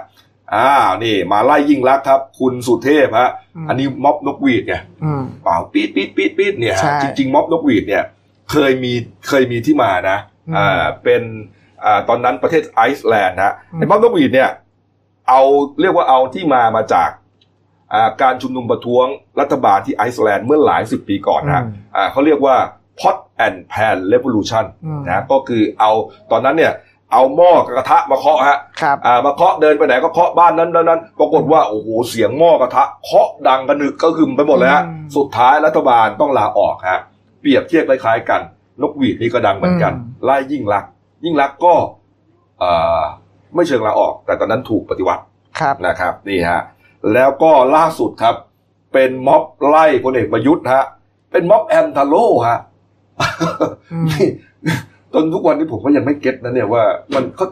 [0.54, 4.74] อ้าวนี่ มาไล่ยิ่งรักษณ์ครับ คุณสุเทพฮะอืมอันนี้ม็อบนกหวีดไง
[5.04, 8.04] อืมเปล่าปี๊ดปี๊ดปี๊ดปี๊ดเนี่ยฮะใช่จริงๆม็อบนกหวีดเนี่ย
[8.50, 8.92] เคยมี
[9.28, 10.18] เคยมีที่มานะ
[10.48, 11.22] อืมอ่าเป็น
[11.84, 14.50] อ่าตอนนั้นประเทศไอซ์แลนด์นะอืมไอ้ม็อบนกหวีดเนี่ย
[15.28, 15.42] เอา
[15.80, 17.10] เรียกว่าเอาที่มามาจาก
[17.92, 19.06] อ่าการชุมนุมประท้วง
[19.40, 22.56] รัฐบาลที่ไอซ์แลนด์เมื่อหลายสิบปีก่อนนะอืมอ่าเขาเรียกว่า
[23.00, 23.16] pot
[23.46, 25.90] and pan revolution อืมนะก็คือเอา
[26.30, 26.72] ตอนนั้นเนี่ย
[27.12, 37.00] เอาหม้อกระทะมาเคาะฮะครับอ่ามาเคาะเดินไปไหนก็เคาะบ้านนั้นนั้นนั้นปรากฏว่าโอ้โหเสียงหม้อกระทะเคาะดังกระนึกก็คือไปหมดเลยฮะอืมสุดท้ายรัฐบาลต้องลาออกฮะ
[37.40, 38.40] เปรียบเทียบคล้ายๆกัน
[38.82, 40.90] นกหวีดนี่ก็ดังเหมือนกันอืมไล่ยิ่งรักษณ์
[41.24, 41.74] ยิ่งลักษณ์ก็
[42.62, 43.02] อ่า
[43.54, 45.22] ไม่เชิงลาออก แต่ตอนนั้นถูกปฏิวัติ
[45.60, 46.60] ครับนะครับนี่ฮะ
[47.12, 48.34] แล้วก็ล่าสุดครับ
[48.92, 50.84] เป็นม็อบไล่พลเอกประยุทธ์ฮะ
[51.32, 52.58] เป็นม็อบแฮมทาโร่ฮะ
[53.92, 54.26] อืมนี่
[55.16, 57.46] จนทุกวันนี้ผมก็ยังไม่ get นะเนี่ยว่ามันเขา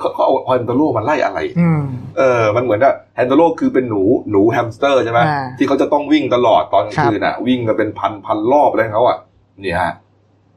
[0.00, 1.82] เขาเขาเอาแฮมทาโร่มาไล่อะไรอืม
[2.18, 9.18] เออ มันเหมือนกับแฮมทาโร่คือเป็นหนูหนูแฮมสเตอร์ใช่ไหมอ่าที่เขาจะต้องวิ่งตลอดตอนกลางครับคืนอะ วิ่งกันเป็นพันพันรอบอะไรของเขาอะ
[9.64, 9.92] นี่ฮะ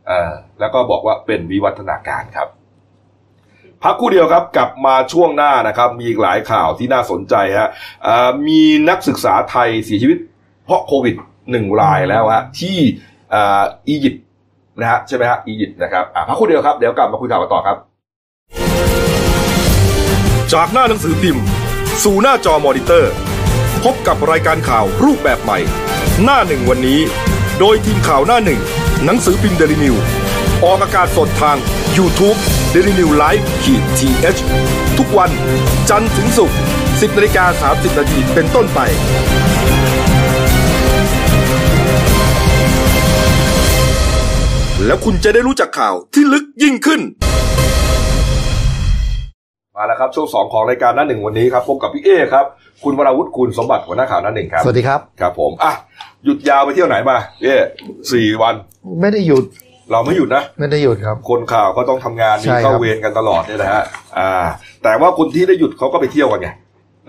[0.08, 2.48] เออแล้วก็บอกว่าเป็นวิวัฒนาการครับ
[3.84, 7.70] พักครู่เดียวครับกลับมาช่วงหน้านะครับ มีอีกหลายข่าวที่น่าสนใจฮะ
[8.04, 10.18] เอ่อมีนักศึกษาไทยเสียชีวิต
[10.66, 11.16] เพราะโควิด
[11.52, 12.78] หนึ่งรายแล้วฮะที่
[13.32, 14.26] เอ่ออียิปต์
[14.82, 17.78] นะฮะใช่ไหมฮะอียิปต์นะครับอะพักครู่เดียวครับเดี๋ยวกลับมาคุยข่าวกันต่อครับ
[20.54, 21.44] จากหน้าหนังสือพิมพ์
[22.04, 23.14] สู่หน้าจอมอนิเตอร์
[23.84, 25.60] พบกับรายการข่าวรูปแบบใหม่
[26.24, 27.00] หน้าหนึ่งวันนี้
[27.60, 28.62] โดยทีมข่าวหน้าหนึ่ง
[29.06, 29.96] หนังสือพิมพ์เดลิวิว
[30.64, 31.58] ออกอากาศสดทาง
[31.98, 32.38] YouTube
[32.74, 35.32] d e l i n e w l i v e ขีดทีเทุกวัน
[35.90, 36.58] จันทร์ถึงศุกร์
[36.88, 38.80] 10นาฬิกา30นาทีเป็นต้นไป
[44.86, 47.02] แล้วคุณจะได้รู้จักข่าวที่ลึกยิ่งขึ้น
[49.76, 52.46] มาแล้วครับช่วงสองของรายการหน้าหนึ่งวันนี้ครับพบกับพี่เอครับ
[52.84, 55.74] คุณวราวุฒิคุณสมบัติหัวหน้าข่าวหน้าหนึ่งครับสวัสดีครับครับผมอะ
[56.26, 57.56] หยุดยาวไปเที่ยวไหนมาเอ๊
[58.12, 58.56] สี่วัน
[59.02, 59.44] ไม่ได้หยุด
[59.92, 63.84] เราไม่หยุดนะไม่ได้หยุดครับ คนข่าวก็ต้องทำงานมีใช่ครับเข้าเวรกันตลอดเนี่ยนะฮะ
[64.18, 64.32] อ่า
[64.84, 66.50] แต่ว่าคนที่ได้หยุดเขาก็ไปเที่ยวกันไง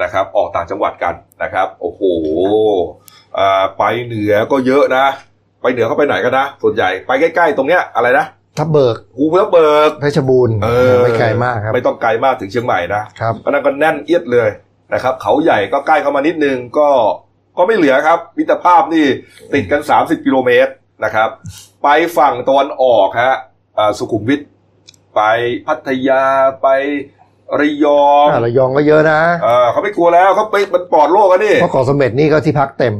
[0.02, 2.02] นะครับ ออกต่างจังหวัดกันนะครับ โอ้โห
[3.38, 5.06] อ่าไปเหนือก็เยอะนะ
[5.62, 8.26] ไปเหนือเขาไปไหนกันนะส่วนใหญ่ไปใกล้ๆตรงเนี้ยอะไรนะ
[8.58, 14.48] ทับเบิกภูทับเบิกเพชรบูรณ์เออไม่ไกลมากครับไม่ต้องไกลมากถึงเชียงใหม่นะครับเพราะนั้นก็แน่นเอียดเลย
[14.94, 16.88] นะครับเขาใหญ่ก็ใกล้เข้ามานิดนึงก็
[17.58, 19.06] ก็ไม่เหลือครับมิตรภาพนี่
[19.54, 20.72] ติดกัน 30 กิโลเมตร
[21.04, 21.28] นะครับ
[21.82, 21.88] ไป
[22.18, 23.34] ฝั่งตะวันออกฮะ
[23.78, 24.40] อ่าสุขุมวิท
[25.14, 25.20] ไป
[25.66, 26.22] พัทยา
[26.62, 26.68] ไป
[27.60, 32.94] ระยองอ่าระยองก็เยอะนะเออเขาไม่กลัวแล้วเขาไปมันปลอดโรคกันนี่เพราะเกาะเสม็ดนี่ก็ที่พักเต็ม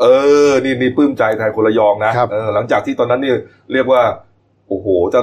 [0.00, 0.04] เอ
[0.48, 3.32] อ นี่นี่ปลื้มใจไทยคนระยองนะครับ เออหลังจากที่ตอนนั้นนี่
[3.72, 4.02] เรียกว่า
[4.68, 5.20] โอ้โหจะ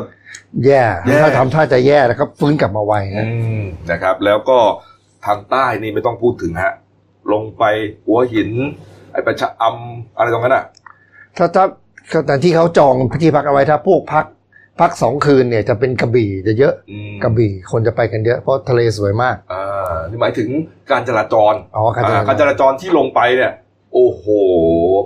[0.66, 3.26] แย่แย่ ถ้าทำท่าจะแย่แล้วก็ฟื้นกลับมาไวอืนะ
[3.60, 3.62] ม
[3.92, 4.58] นะครับ แล้วก็
[5.26, 6.74] ทางใต้นี่ไม่ต้องพูดถึงฮะ
[7.34, 7.64] ลงไป
[8.06, 8.50] หัวหิน
[9.14, 10.66] ไอ้ประชะอำอะไรตรงนั้นอะ
[11.38, 11.66] ถ้าถ้า
[12.28, 14.26] แต่ที่เขาจองที่พักเอาไว้ถ้าพวกพัก
[14.80, 20.50] พักสองคืนเนี่ยจะเป็นกระบี่จะเยอะอืมกระบี่คนจะไปกันเยอะเพราะทะเลสวยมาก อ่านี่หมายถึง
[20.92, 23.52] การจราจรอ๋อการจราจร อ่การจราจรที่ลงไปเนี่ย
[23.94, 24.26] โอ้โห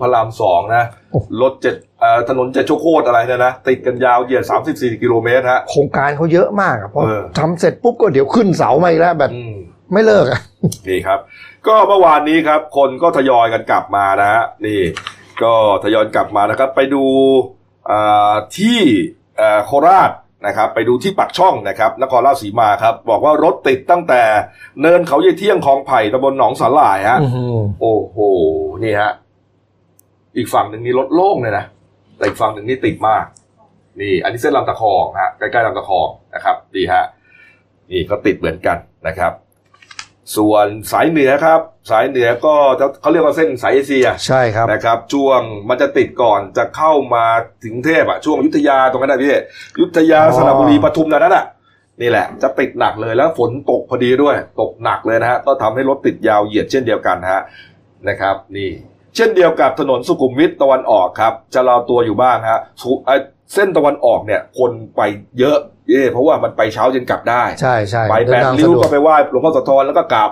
[0.01, 9.55] พระรามสองนะโอ้รถเจ็ดเอ่อถนนเจ็ดโชโคตรอะไรเนี่ยนะ ติดกันยาวเหยียดสามสิบสี่กิโลเมตรฮะ โครงการเขาเยอะมากอะเพราะเออทำเสร็จปุ๊บก็เดี๋ยวขึ้นเสามาอีกแล้วแบบอืม
[9.93, 10.41] ไม่เลิกอะ
[10.87, 11.19] นี่ครับ
[11.67, 14.81] ก็เมื่อวานนี้ครับ คนก็ทยอยกันกลับมานะฮะนี่
[15.43, 17.03] ก็ทยอยกลับมานะครับ ไปดู
[17.89, 18.79] อ่าที่
[19.37, 20.11] เอ่อโคราช
[20.45, 24.21] นะครับไปดูที่ปักช่องนะครับนครราชสีมาครับ บอกว่ารถติดตั้งแต่
[24.81, 28.17] เนินเขาเยายเที่ยงคลองไผ่ตำบลหนองสาหร่ายฮะอื้อหือโอ้โห
[28.83, 29.11] นี่ฮะ
[30.35, 31.65] อีกฝั่งหนึ่งนี่รถโล่งเลยนะ
[32.17, 33.25] แต่อีกฝั่งหนึ่งนี่ติดมาก
[33.99, 37.03] นี่ อันนี้เส้นลำตะคองฮะใกล้ๆลำตะคองนะครับดีฮะ
[37.91, 38.77] นี่ก็ติดเหมือนกัน
[39.07, 39.31] นะครับ
[40.35, 41.59] ส่วนสายเหนือครับ
[41.91, 42.55] สายเหนือก็
[43.01, 47.25] เขาเรียกว่าเส้นสายเอเชียใช่ครับนะครับ ช่วงมันจะติดก่อนจะเข้ามา
[47.63, 49.33] ถึงกรุงเทพอะช่วงอยุทธยาตรงนั้นนะพี่
[49.75, 51.45] อยุทธยาอ๋อสระบุรีปทุมนั่นน่ะ
[52.01, 57.41] นี่แหละ จะติดหนักเลยแล้วฝนตกพอดีด้วย ตกหนักเลยนะฮะก็ทำให้รถติดยาวเหยียดเช่นเดียวกันฮะ
[58.09, 58.69] นะครับ นี่
[59.15, 62.91] เช่นเดียวกับถนนสุขุมวิทตะวันออกครับจะรอตัวอยู่บ้างฮะสุ
[63.47, 65.01] เอ่อเส้นตะวันออกเนี่ย คนไป
[65.39, 65.57] เยอะ
[65.89, 70.31] เย่เพราะว่ามันไปเช้าเย็นกลับได้ใช่ใช่ไปเดิแปนดทางริ้สะวดวก็กไปไหว้หลวงพ่อโสธรแล้วก็กลับ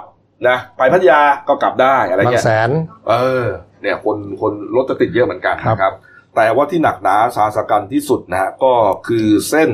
[0.50, 2.70] นะไปพัทยาก็กลับได้อะไรบางเงี้ยแสน
[3.10, 3.14] เอ
[3.44, 3.46] อ
[3.82, 5.94] เนี่ยคนคนรถจะติดเยอะเหมือนกันครับนะครับ
[6.36, 8.74] แต่ว่าที่หนักหนาสาสกันที่สุดนะฮะก็
[9.08, 9.70] คือเส้น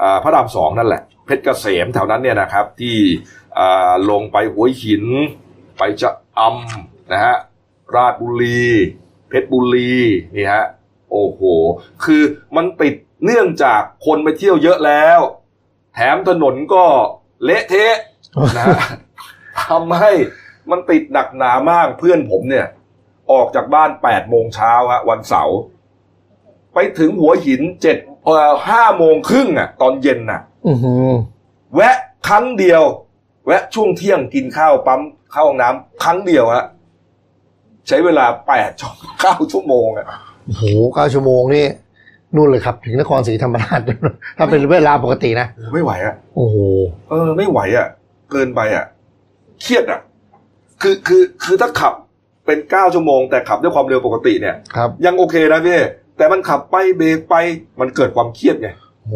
[0.00, 2.96] อ่าพระรามสองนั่นแหละ เพชรเกษมแถวนั้นเนี่ยนะครับ ที่
[3.58, 5.04] อ่าลงไปหัวหิน
[5.78, 7.36] ไปจะอำนะฮะ
[7.96, 8.66] ราชบุรี
[9.28, 9.92] เพชรบุรี
[10.36, 10.66] นี่ฮะ
[11.16, 11.42] โอ้โห
[12.04, 12.22] คือ
[12.56, 12.94] มันติด
[13.24, 15.20] เนื่องจากคนไปเที่ยวเยอะแล้ว
[15.94, 16.84] แถมถนนก็
[17.44, 17.94] เละเทะ
[18.56, 18.88] นะฮะ
[19.68, 20.12] ทำให้
[20.70, 22.66] มันติดหนักหนามากเพื่อนผมเนี่ย
[23.32, 25.58] ออกจากบ้านแปดโมงเช้าฮะวันเสาร์
[26.74, 31.10] ไปถึงหัวหินเจ็ดเอ่อห้าโมงครึ่งอะ ตอนเย็นน่ะอือหือ
[31.74, 31.96] แวะ
[32.28, 32.82] ครั้งเดียว
[33.46, 35.00] แวะช่วงเที่ยงกินข้าวปั๊ม
[35.32, 36.66] เข้าห้องน้ำครั้งเดียวฮะ
[37.88, 40.06] ใช้เวลาแปดชั่วเก้าชั่วโมงอะ
[40.46, 41.64] โอ้โหเก้าชั่วโมงนี่
[42.36, 43.80] นู่นเลยครับ ถึงนครศรีธรรมราช
[44.38, 46.56] ถ้าเป็นเวลาปกตินะโอ้ไม่ไหวอะ โอ้โห
[47.10, 47.86] เออ ไม่ไหวอะ
[48.30, 48.84] เกินไปอะ
[49.62, 50.00] เครียดอะ
[50.82, 51.94] คือคือคือถ้าขับ
[52.46, 55.78] เป็นเก้าชั่วโมง แต่ขับด้วยความเร็วปกติเนี่ยครับยังโอเคนะพี่
[56.16, 57.34] แต่มันขับไปเบรกไป
[57.80, 58.68] มันเกิดความเครียดไง
[59.00, 59.14] โอ้โห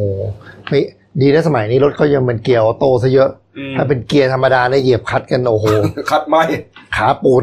[0.69, 0.81] ไม่
[1.21, 5.67] ดีนะสมัยนี้รถเขายังเป็นเกียร์ออโต้ซะเยอะ อืม ถ้าเป็นเกียร์ธรรมดาเนี่ยเหยียบคลัดกันโอ้โห
[6.11, 6.43] คัดไม่
[6.97, 7.43] ขาปูน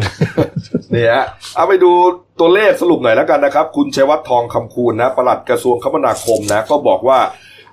[0.91, 1.91] เนี่ยฮะเอาไปดู
[2.39, 7.19] ตัวเลขสรุปหน่อยแล้วกันนะครับ คุณชัยวัฒน์ทองคำคูณนะปลัดกระทรวงคมนาคมนะก็บอกว่า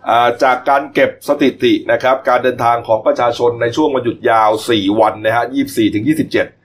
[0.09, 6.13] อ่าจากการเก็บสถิตินะครับ การเดินทางของประชาชนในช่วงวันหยุดยาว 4 วันนะฮะ24ถึง27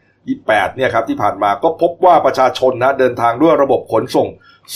[0.07, 4.27] 28เนี่ยครับที่ผ่านมาก็พบว่าประชาชนนะเดินทางด้วยระบบขนส่ง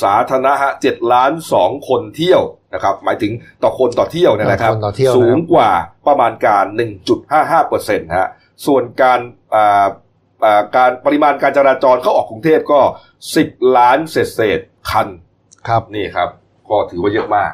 [0.02, 1.32] สาธารณะฮะ7ล้าน
[1.62, 2.42] 2คนเที่ยว
[2.74, 3.32] นะครับหมายถึง
[3.64, 5.72] ต่อคนต่อเที่ยวเนยนะครับต่อคนต่อเที่ยวนะครับ สูงกว่า
[6.08, 6.66] ประมาณการ
[7.18, 8.30] 1.55เปอร์เซ็นต์ฮะ
[8.66, 9.20] ส่วนการ
[9.56, 9.88] อ่า
[10.44, 12.80] อ่าการปริมาณการจราจรเข้าออกกรุงเทพก็
[13.28, 15.08] 10 ล้านเศษเศษๆคัน
[15.68, 16.30] ครับนี่ครับ
[16.70, 17.52] ก็ถือว่าเยอะมาก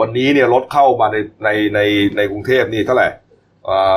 [0.00, 1.80] วันนี้เนี่ยรถเข้ามาในในใน
[2.16, 3.08] ในกรุงเทพนี่เท่าไหร่
[3.68, 3.96] อ่า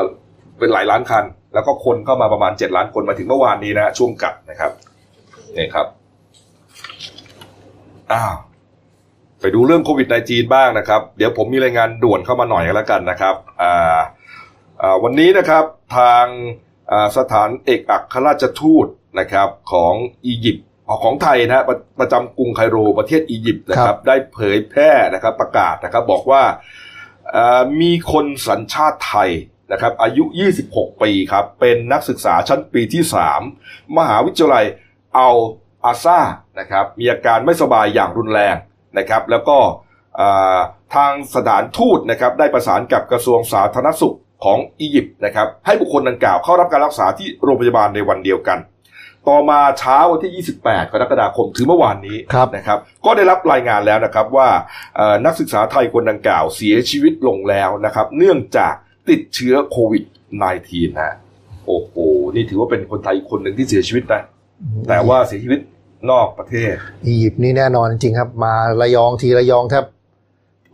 [0.59, 4.71] เป็นหลายล้านคัน แล้วก็คนเข้ามาประมาณ 7 ล้านคนมาถึงเมื่อวานนี้นะช่วงกัดนะครับ
[5.57, 5.87] นี่ครับ
[8.11, 8.35] อ้าว
[9.39, 13.97] ไปดูเรื่องโควิด -19 บ้างนะครับ เดี๋ยวผมมีรายงานด่วนเข้ามาหน่อยก็แล้วกันนะครับอ่า
[14.81, 15.65] อ่าวันนี้นะครับ
[15.97, 16.25] ทาง
[16.91, 18.87] อ่าสถานเอกอัครราชทูต
[19.19, 19.93] นะครับของ
[20.25, 26.43] อียิปต์อ่าของไทยนะฮะประประจำกรุงไคโรประเทศอียิปต์นะคครัรับบได้เผยแพร่นะครับประกาศนะครับบอกว่า
[27.35, 29.29] อ่ามีคนสัญชาติไทย
[29.71, 30.23] นะครับอายุ
[30.63, 33.03] 26 ปีครับ เป็นนักศึกษาชั้นปีที่
[33.49, 34.65] 3 มหาวิทยาลัย
[35.17, 35.37] อัล
[35.85, 36.19] อาซา
[36.59, 38.55] นะครับมีอาการไม่สบายอย่างรุนแรง
[38.97, 39.57] นะครับแล้วก็
[40.19, 40.57] อ่า
[40.95, 48.59] ทางสถานทูตนะครับได้ประสานกับกระทรวงสาธารณสุขของอียิปต์นะครับให้บุคคลดังกล่าวเข้ารับการรักษาที่โรงพยาบาลในวันเดียวกัน
[49.29, 54.49] ต่อมาเช้าวันที่ 28 กรกฎาคมถึงเมื่อวานนี้ครับนะครับก็ได้รับรายงานแล้วนะครับว่า
[54.95, 58.73] เอ่อนักศึกษาไทยคนดังกล่าวเสียชีวิตลงแล้วนะครับเนื่องจาก
[59.09, 60.03] ติดเชื้อโควิด
[60.51, 61.15] -19 นะ
[61.67, 61.93] โอ้โห
[62.35, 64.21] นี่ถือว่าเป็นคนไทยอีกคนหนึ่งที่เสียชีวิตนะ
[64.89, 65.59] แต่ว่าเสียชีวิต
[66.11, 66.73] นอกประเทศ
[67.07, 69.85] อียิปต์นี่แน่นอนจริงๆครับ มาระยองทีระยองแทบ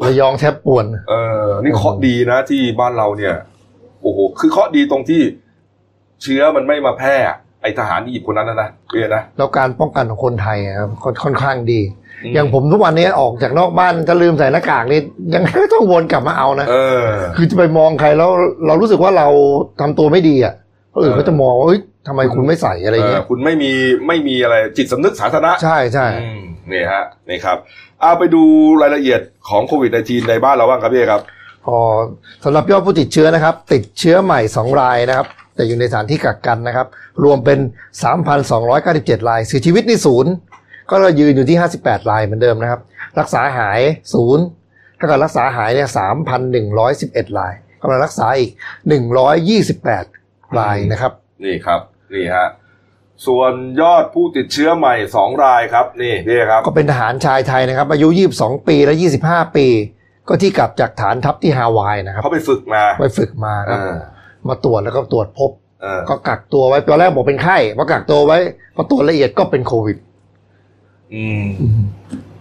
[0.06, 1.14] ระยองแทบป่วน เอ
[1.44, 3.36] อ นี่เคราะห์ดีนะที่บ้านเราเนี่ย
[4.02, 5.22] โอ้โห คือเคราะห์ดีตรงที่
[6.24, 7.16] เชื้อมันไม่มาแพร่
[7.62, 11.80] ไอทหารอียิปต์คนนั้นนะนะเรียนนะแล้วการป้องกันของคนไทยอะครับค่อนค่อนข้างดี
[12.34, 15.00] อย่างผมทุกวันนี้ออกจากนอกบ้านจะลืมใส่หน้ากากนี่
[15.34, 17.06] ยังไงก็ต้องวนกลับมาเอานะ เออ
[17.36, 18.30] คือจะไปมองใครแล้ว
[18.66, 19.28] เรารู้สึกว่าเรา
[19.80, 20.54] ทำตัวไม่ดีอะ
[21.00, 23.72] คนอื่นเออก็จะมองว่าเอ้ยทำไมคุณไม่ใส่อะไรเงี้ยเออคุณไม่มี
[24.08, 26.42] ไม่มีอะไรจิตสำนึกสาธารณะใช่ใช่อืม
[26.72, 27.58] นี่ฮะนี่ครับ
[28.02, 28.44] เอาไปดู
[28.82, 31.22] รายละเอียดของโควิด -19 ในบ้านเราบ้างครับพี่เอกครับ
[31.66, 31.78] พอ
[32.44, 36.88] สำหรับยอดผู้ติดเชื้อนะครับ ติดเชื้อใหม่ 2 รายนะครับ แต่อยู่ในสถานที่กักกันนะครับ
[37.24, 37.60] รวมเป็น
[38.44, 40.32] 3,297 รายเสียชีวิตนี่ศูนย์
[40.90, 42.82] ก็เรายืนอยู่ที่ 58 รายเหมือนเดิมนะครับ
[43.20, 43.82] รักษาหาย
[44.14, 44.44] ศูนย์
[45.00, 45.90] ถ้าเกิดรักษาหายเนี่ย
[46.64, 48.52] 3,111 รายกำลังรักษาอีก
[49.26, 50.29] 128
[50.60, 51.12] รายนะครับ
[51.46, 51.80] นี่ครับ
[52.14, 52.48] นี่ฮะ
[53.28, 58.94] ส่วนยอดผู้ติดเชื้อใหม่สองรายครับนี่พี่เอกครับ ก็เป็นทหารชายไทยนะครับ อายุ 22 ปีและ
[59.26, 59.68] 25 ปี
[60.28, 64.00] ก็ที่กลับจากฐานทัพที่ฮาวายนะครับเขาไปฝึกมาไปฝึกมาครับอ่า
[64.48, 68.38] มาตรวจแล้วก็ตรวจพบเออก็กักตัวไว้ตอนแรกบอกเป็นไข้พอกักตัวไว้
[68.76, 69.98] พอตรวจละเอียดก็เป็นโควิด
[71.14, 71.46] อืม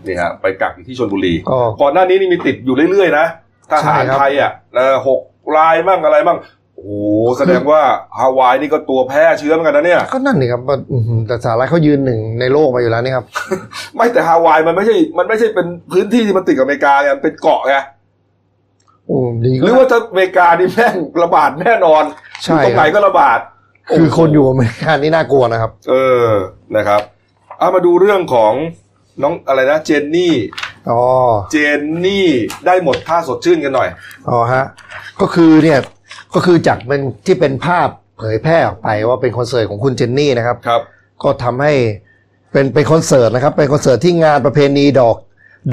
[0.07, 3.27] นี่ฮะไปกักอยู่ที่ชลบุรีก็ก่อนหน้านี้นี่มีติดอยู่เรื่อยๆนะ
[3.71, 5.21] ทใช่หารครับไทยอะเออหก
[5.57, 6.39] รายมั่งอะไรมั่ง
[6.79, 6.93] โอ้โห
[7.39, 7.83] แสดงว่า
[8.19, 13.25] ฮาวายนี่ก็ตัวแพร่เชื้อเหมือนกันนะเนี่ย ก็นั่นนี่ครับว่าอื้อหือแต่สหรัฐเขายืนหนึ่งในโลกมาอยู่แล้วนี่ครับ
[13.97, 17.75] ไม่แต่ฮาวายมันไม่ใช่ มันไม่ใช่เป็นพื้นที่ที่มันติดกับอเมริกาไงมันเป็นเกาะไง
[19.07, 22.05] โอ้ดีหรือว่าถ้าอเมริกานี่แม่งระบาดแน่นอน
[22.45, 23.39] ใช่อยู่ตรงไหนก็ระบาด
[23.97, 26.29] คือคนอยู่อเมริกานี่น่ากลัวนะครับ เออ
[26.77, 27.03] นะครับ
[27.59, 28.53] เอามาดูเรื่องของ
[29.23, 30.35] น้องอะไรนะเจนนี่
[30.91, 31.01] อ๋อ
[31.51, 32.27] เจนนี่
[32.67, 33.89] ได้หมดท่าสดชื่นกันหน่อย
[34.29, 34.65] อ๋อฮะ
[35.21, 35.79] ก็คือเนี่ย
[36.35, 40.83] ก็คือจากเป็นที่เป็นภาพเผยแพร่ออกไปว่าเป็นคอนเสิร์ตของคุณเจนนี่นะครับ ครับ
[41.23, 41.73] ก็ทำให้
[42.53, 45.17] เป็นเป็นคอนเสิร์ตนะครับ เป็นคอนเสิร์ตที่งานประเพณีดอก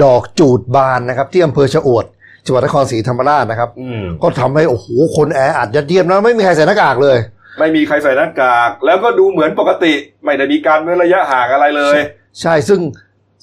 [0.04, 2.04] ดอกจูดบานนะครับ ที่อำเภอชะอวด
[2.44, 4.86] จังหวัดนครศรีธรรมราชนะครับ อืม ก็ทำให้โอ้โห
[5.16, 7.16] คนแออัดยัดเยียดนะไม่มีใครใส่หน้ากากเลย
[7.58, 9.92] ไม่มีใครใส่หน้ากาก แล้วก็ดูเหมือนปกติ
[10.24, 11.96] ไม่ได้มีการเว้นระยะห่างอะไรเลย
[12.40, 12.80] ใช่ซึ่ง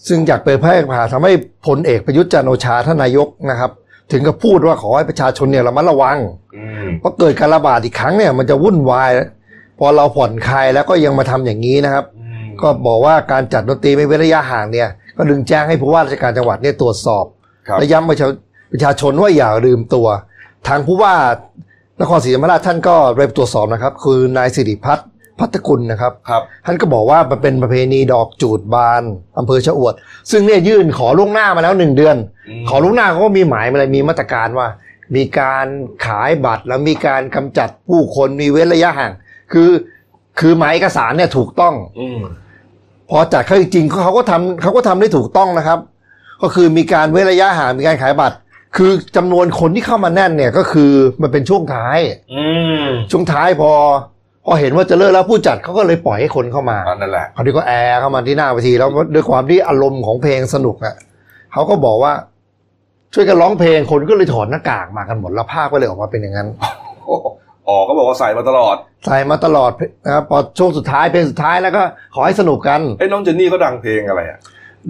[0.08, 1.32] ซึ่งจากเปิดแพร่ผ่าทำให้
[1.68, 3.72] พลเอกประยุทธ์จันทร์โอชาท่านนายกนะครับ
[4.12, 6.18] ถึงกับพูดว่าขอให้ประชาชนเนี่ยระมัดระวัง
[6.56, 9.12] อืมเพราะเกิดการระบาดอีกครั้งเนี่ยมันจะวุ่นวาย
[9.80, 17.26] พอเราผ่อนคลายแล้วก็ยังมาทำอย่างนี้นะครับอืมก็บอกว่าการจัดดนตรีไม่เว้นระยะห่างเนี่ย ก็ดึงแจ้งให้ผู้ว่าราชการจังหวัดเนี่ยตรวจสอบ
[17.68, 18.28] ครับและย้ำประชา
[18.72, 20.08] ประชาชนว่าอย่าลืมตัว
[20.68, 21.14] ทางผู้ว่า
[22.02, 25.08] นครศรีธรรมราชท่านก็เริ่มตรวจสอบนะครับ คือนายสิริพัฒน์
[25.40, 29.04] พัฒกุลนะครับครับ ท่านก็บอกว่ามันเป็นประเพณีดอกจูดบาน
[29.38, 29.94] อำเภอชะอวด
[30.32, 32.16] ซึ่งเนี่ยยื่นขอล่วงหน้ามาแล้วหนึ่งเดือน
[32.50, 34.68] อืมขอล่วงหน้าเขาก็มีหมายมาเลยมีมาตรการว่า
[35.16, 35.68] มีการ
[36.06, 39.12] ขายบัตรแล้วมีการกำจัดผู้คนมีเว้นระยะห่าง
[39.52, 39.70] คือ
[40.40, 42.20] คือหมายเอกสารเนี่ยถูกต้องอืม
[43.10, 45.80] พอจัดเขาจริงๆเขาก็ทำเขาก็ทำได้ถูกต้องนะครับ
[46.42, 48.38] ก็คือมีการเว้นระยะห่างมีการขายบัตร
[48.78, 51.98] คือจำนวนคนที่เข้ามาแน่นเนี่ยก็คือมันเป็นช่วงท้าย
[52.34, 52.44] อื
[52.84, 53.72] มช่วงท้ายพอ
[54.46, 60.96] พอเห็นว่าจะเลิกแล้วผู้จัดเขาก็เลยปล่อยให้คนเข้ามาอันนั่นแหละคราวนี้ก็แอร์เข้ามาที่หน้าเวทีแล้วด้วยความที่อารมณ์ของเพลงสนุกอะ
[61.54, 62.14] เขาก็บอกว่า
[63.14, 66.48] ช่วยกันร้องเพลงคนก็เลยถอดหน้ากากมากันหมดแล้วภาพก็เลยออกมาเป็นอย่างนั้น
[67.68, 68.76] อ๋อก็บอกว่าใส่มาตลอด
[69.06, 69.72] ใส่มาตลอด
[70.06, 71.84] นะครับพอช่วงสุดท้ายเพลงสุดท้ายแล้วก็
[72.16, 74.40] ขอให้สนุกกันเอ้ยน้องเจนนี่เขาดังเพลงอะไรอะ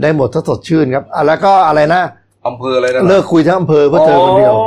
[0.02, 2.02] ได้หมดถ้าสดชื่นครับอะแล้วก็อะไรนะ
[2.48, 4.64] อำเภออะไรนะเลิกคุยทั้งอำเภอเพื่อเธอคนเดียวอ๋อ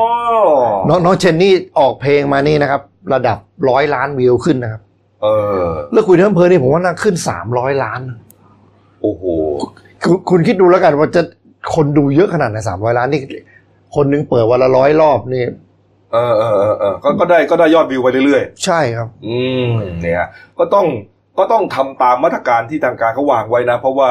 [0.89, 2.81] น้องน้องเชนนี่ออกเพลงมานี่นะครับ
[3.13, 3.39] ระดับ
[3.71, 4.83] ร้อยล้านวิวขึ้นนะครับ
[5.23, 5.27] เอ
[5.63, 8.01] อเลิกคุยทั้งอำเภอนี่ผมว่าน่าขึ้นสามร้อยล้าน
[9.03, 9.25] โอ้โห
[10.05, 11.23] คุณคุณคิดดูแล้วกันว่าจะ
[11.75, 13.21] คนดูเยอะขนาดไหนสามร้อยล้านนี่
[13.97, 15.45] คนหนึงเปิดวันละร้อยรอบนี่
[16.13, 19.39] เออเออเออเออก็ก็ได้ก็ได้ยอดวิวไปเรื่อยใช่ครับ ๆ อื
[19.69, 19.71] ม
[20.03, 20.27] เนี่ย
[20.59, 20.87] ก็ต้อง
[21.39, 24.11] ก็ต้องทำตามมาตรการที่ทางการเขาวางไว้นะ เพราะว่า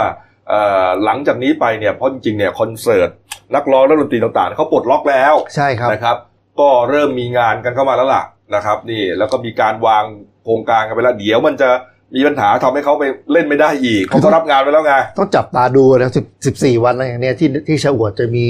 [0.50, 3.10] เอ่อหลังจากนี้ไปเนี่ยเพราะจริงๆเนี่ยคอนเสิร์ต
[3.56, 6.18] นักร้องนักดนตรีต่างๆเขาปลดล็อกแล้วใช่ครับ นะครับ
[6.60, 8.24] ก็เริ่มมีงานกันเข้ามาแล้วล่ะ
[8.54, 10.04] นะครับนี่แล้วก็มีการวาง
[10.44, 11.70] โครงการกันไปแล้วเดี๋ยวมันจะ
[12.16, 18.48] มีปัญหาทำให้เขาไปเล่นไม่ได้อีกเขาก็รับงานไปแล้วไงต้องจับตาดูนะสิบสิบสี่วันอะไรอย่างเนี้ยที่ที่ชะอวดจะมี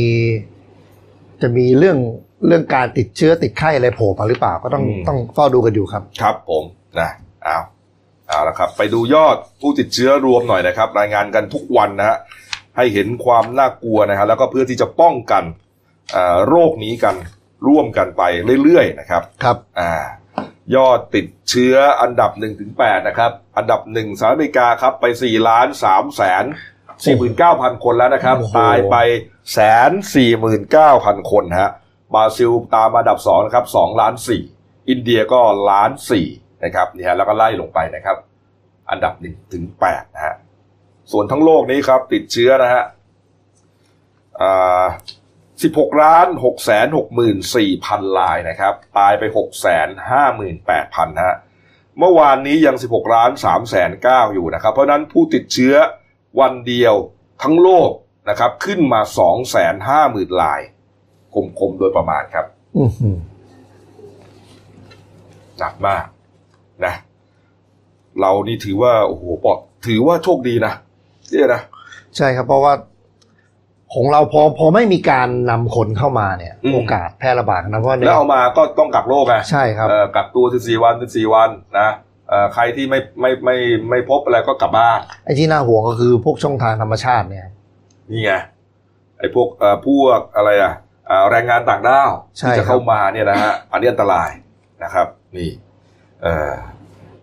[1.41, 1.97] จะมีเรื่อง
[2.47, 6.63] เรื่องการติดเชื้อติดไข้อะไรโผล่มาหรือเปล่าก็ต้องอืมต้องเฝ้าดูกันอยู่ครับ ครับผม
[6.99, 7.09] นะ
[7.43, 7.57] เอา
[8.27, 12.17] เอาละครับ ไปดูยอดผู้ติดเชื้อรวมหน่อยนะครับ รายงานกันทุกวันนะฮะ
[12.77, 15.43] ให้เห็นความน่ากลัวนะฮะแล้วก็เพื่อที่จะป้องกัน
[16.15, 17.15] อ่าโรคนี้กัน
[17.67, 18.23] ร่วมกันไป
[18.63, 19.91] เรื่อยๆนะครับครับอ่า
[20.75, 26.45] ยอดติดเชื้ออันดับ1นถึงแนะครับ อันดับหนึ่งสหรัฐอเมริกาครับไป4ล้าน3แสน
[27.03, 28.95] 4 9 0 0 0คนแล้วนะครับโอ้โหตายไป
[29.53, 29.59] แส
[29.89, 31.71] นสี่หมื่นเก้าพันคนฮะ
[32.13, 34.41] บราซิลตามมาอันดับสองนะครับสองล้านสี่
[34.89, 35.39] อินเดียก็
[35.69, 36.27] ล้านสี่
[36.63, 38.17] นะครับนี่ฮะแล้วก็ไล่ลงไปนะครับ
[38.89, 40.35] อันดับหนึ่งถึงแปดนะฮะ
[41.11, 42.83] ส่วนทั้งโลกนี้ครับ ติดเชื้อนะฮะ
[45.63, 51.35] สิบหกล้านหกแสนหกหมื่นสี่พันลายนะครับ ตายไปหกแสนห้าหมื่นแปดพันฮะ
[51.99, 55.75] เมื่อวานนี้ยังสิบหกล้านสามแสนเก้าอยู่นะครับ เพราะนั้นผู้ติดเชื้อ
[56.39, 56.95] วันเดียว
[57.43, 57.89] ทั้งโลก
[58.29, 60.61] นะครับ ขึ้นมาสองแสนห้าหมื่นลาย
[61.59, 62.45] คมๆโดยประมาณครับ
[62.77, 63.17] อือหือ
[65.59, 66.05] หนักมาก
[66.85, 66.93] นะ
[68.19, 70.73] เรานี่ถือว่า โอ้โหปอดถือว่าโชคดีนะ
[71.31, 71.61] เนี่ยนะ
[72.17, 72.73] ใช่ครับเพราะว่า
[73.93, 81.89] ของเราพอพอไม่มีการนำคนเข้ามาเนี่ยอืมโอกาสแพร่ระบาดนะเพราะว่าแล้วเอามาก็ต้องกักโรคไงใช่ครับเอ่อกักตัว14วัน14วันนะ
[82.29, 83.57] เอ่อใครที่ไม่ไม่ไม่
[83.89, 87.45] ไม่พบอะไรก็กลับบ้านไอ้ที่น่าห่วงก็คือพวกช่องทางธรรมชาติเนี่ย
[88.11, 88.31] นี่ไง
[89.19, 90.73] ไอ้พวกเอ่อพวกอะไรอะ
[91.07, 94.29] เอ่อแรงงานต่างด้าวใช่ที่จะครับเข้ามาเนี่ยนะฮะอันนี้อันตราย
[94.83, 95.07] นะครับ
[95.37, 95.49] นี่
[96.23, 96.53] เอ่อ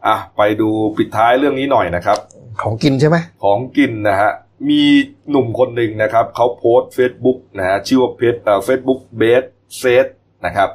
[0.06, 2.18] อะไปดูปิดท้ายเรื่องนี้หน่อยนะครับ
[2.62, 4.32] ของกินใช่ไหมของกินนะฮะ
[4.68, 4.82] มี
[5.30, 8.34] หนุ่มคนหนึ่งนะครับเขาโพสต์เฟซบุ๊กนะฮะชื่อว่าเพจ
[8.64, 9.44] เฟซบุ๊กเบส
[9.78, 10.06] เซต
[10.46, 10.70] นะครับ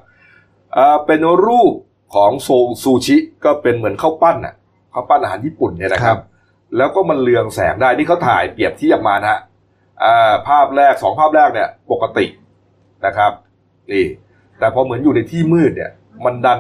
[0.78, 1.74] อ่าเป็นรูป
[2.16, 2.50] ของโซ
[2.84, 4.56] ซูชิก็เป็นเหมือนข้าวปั้นอะ
[4.94, 6.20] ข้าวปั้นอาหารญี่ปุ่นเนี่ยนะครับ
[6.78, 9.40] แล้วก็มันเรืองแสงได้นี่เขาถ่ายเปรียบเทียบมานะฮะ
[10.04, 12.26] อ่าภาพแรกสองภาพแรกเนี่ย ปกติ
[13.06, 13.32] นะครับ
[13.92, 14.06] นี่
[14.60, 15.92] แต่พอเหมือนอยู่ในที่มืดเนี่ย
[16.26, 16.60] มันดัน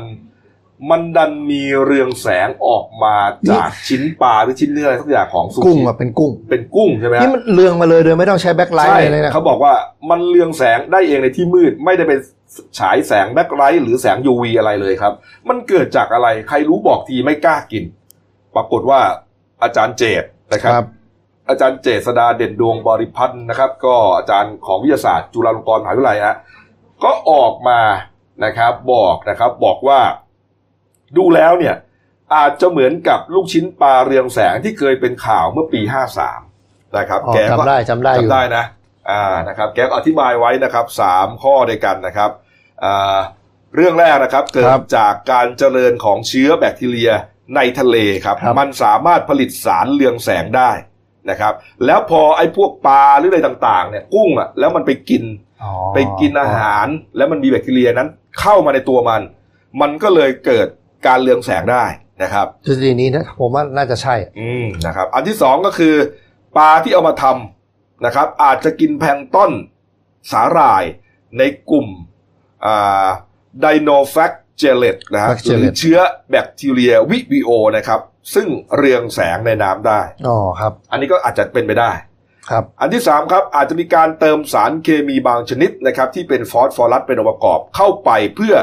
[0.89, 3.15] มันดันมีเรืองแสงออกมา
[3.49, 9.73] จากชิ้นปลาหรือชิ้นเนื้ออะไรสักอย่างของซูกุ้งชิอะเป็นกุ้ง เป็นกุ้งใช่ไหมฮะนี่มันเรืองมาเลยโดยไม่ต้องใช้ black light ใช่อะไรเลยนะเขาบอกว่า
[10.09, 12.19] มันเรืองแสงได้เองในที่มืดไม่ได้เป็น
[12.79, 15.13] ฉายแสง black light หรือแสง UV อะไรเลยครับ
[15.49, 17.83] มันเกิดจากอะไรใครรู้บอกทีไม่กล้ากิน
[18.55, 18.99] ปรากฏว่า
[19.63, 20.23] อาจารย์เจษฎ์
[20.53, 20.85] นะครับครับ
[21.49, 26.35] อาจารย์เจษฎาเด่นดวงบริพันธ์นะครับ ก็อาจารย์ของวิทยาศาสตร์จุฬาลงกรณ์มหาวิทยาลัยฮะ
[27.03, 27.79] ก็ออกมา
[28.45, 29.99] นะครับบอกนะครับบอกว่า
[31.17, 31.75] ดูแล้วเนี่ย
[32.35, 35.81] อาจจะเหมือนกับลูกชิ้นปลาเรืองแสงที่เคยเป็นข่าวเมื่อปี
[36.37, 38.65] 53 นะครับอ๋อแกก็จำได้จำได้อยู่จำได้นะ
[39.11, 42.31] อ่านะครับแกก็อธิบายไว้นะครับสามข้อด้วยกันนะครับ
[42.83, 43.17] อ่า
[43.75, 47.11] เรื่องแรกนะครับเกิดจากการเจริญของเชื้อแบคทีเรีย
[47.55, 50.71] ในทะเลครับครับ มันสามารถผลิตสารเรืองแสงได้
[51.29, 51.53] นะครับ
[51.85, 55.23] แล้วพอไอ้พวกปลาหรืออะไรต่างๆเนี่ยกุ้งอะแล้วมันไปกิน
[55.63, 56.87] อ๋อไปกินอาหาร
[57.17, 59.21] แล้วมันมีแบคทีเรียนั้นเข้ามาในตัวมัน
[59.81, 60.67] มันก็เลยเกิด
[61.05, 61.85] การเรืองแสงได้
[62.23, 65.95] นะครับทฤษฎีนี้นะผมว่าน่าจะใช่ อืมนะครับ อันที่สองก็คือ
[66.57, 69.51] ปลาที่เอามาทำนะครับ อาจจะกินแพลงก์ตอน
[70.31, 70.83] สาหร่าย
[71.37, 71.87] ในกลุ่ม
[73.61, 77.99] ไดโนแฟกเจเลตนะฮะห Flagellate รือเชื้อแบคทีเรียวิวิโอนะครับ
[78.35, 81.91] ซึ่งเรืองแสงในน้ำได้อ๋อครับ อันนี้ก็อาจจะเป็นไปได้
[82.49, 88.55] ครับอันที่สามครับอาจจะมีการเติมสารเคมีบางชนิดนะครับที่เป็นฟอสฟอรัสเป็นองค์ประกอบเข้าไปเพื่อ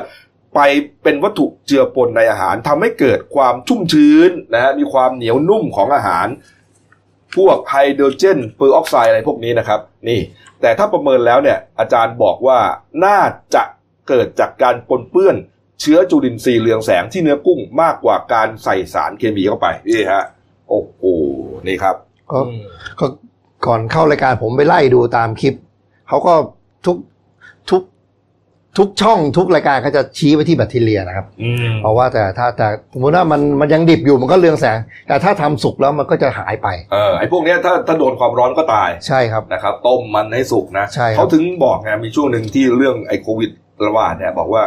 [0.55, 0.61] ไป
[1.03, 6.27] เป็นวัตถุเจือปนในอาหารทำให้เกิดความชุ่มชื้นนะฮะมีความเหนียวนุ่มของอาหาร
[7.37, 10.21] พวกไฮโดรเจนเปอร์ออกไซด์อะไรพวกนี้นะครับ นี่
[10.61, 12.59] แต่ถ้าประเมินแล้วเนี่ย อาจารย์บอกว่า
[13.05, 13.21] น่า
[13.55, 13.63] จะ
[14.09, 15.37] เกิดจากการปนเปื้อน
[15.81, 20.25] เชื้อจุลินทรีย์เรืองแสงที่เนื้อกุ้งมากกว่าการใส่สารเคมีเข้าไปนี่ฮะ
[20.69, 21.03] โอ้โห
[21.67, 21.97] นี่ครับ
[23.01, 23.07] ก็
[23.67, 25.55] ก่อนเข้ารายการผมไปไล่ดูตามคลิป
[26.09, 26.35] เขาก็
[26.87, 26.97] ทุก
[28.79, 43.51] ทุกช่องทุกรายการเขาจะชี้ไปที่แบคทีเรียนะครับ อืมเพราะว่าแต่ถ้าแต่สมมติว่ามันมันยังดิบอยู่มันก็เรืองแสง แต่ถ้าทำสุกแล้วมันก็จะหายไป เออไอ้พวกเนี้ยถ้าถ้าโดนความร้อนก็ตายใช่ครับ นะครับ ต้มมันให้สุกนะใช่ครับ เขาถึงบอกไงมีช่วงหนึ่งที่เรื่องไอ้โควิด
[43.87, 44.63] ระบาดเนี่ยบอกว่า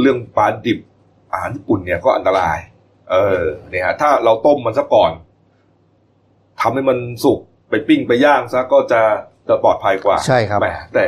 [0.00, 0.78] เรื่องปลาดิบ
[1.32, 2.58] อาหารญี่ปุ่นเนี่ยก็อันตราย
[3.10, 5.10] เออเนี่ยฮะถ้าเราต้มมันซะก่อน
[6.60, 7.38] ทำให้มันสุก
[7.70, 9.02] ไปปิ้งไปย่างซะก็จะ
[9.48, 11.04] จะปลอดภัยกว่าใช่ครับ แหมแต่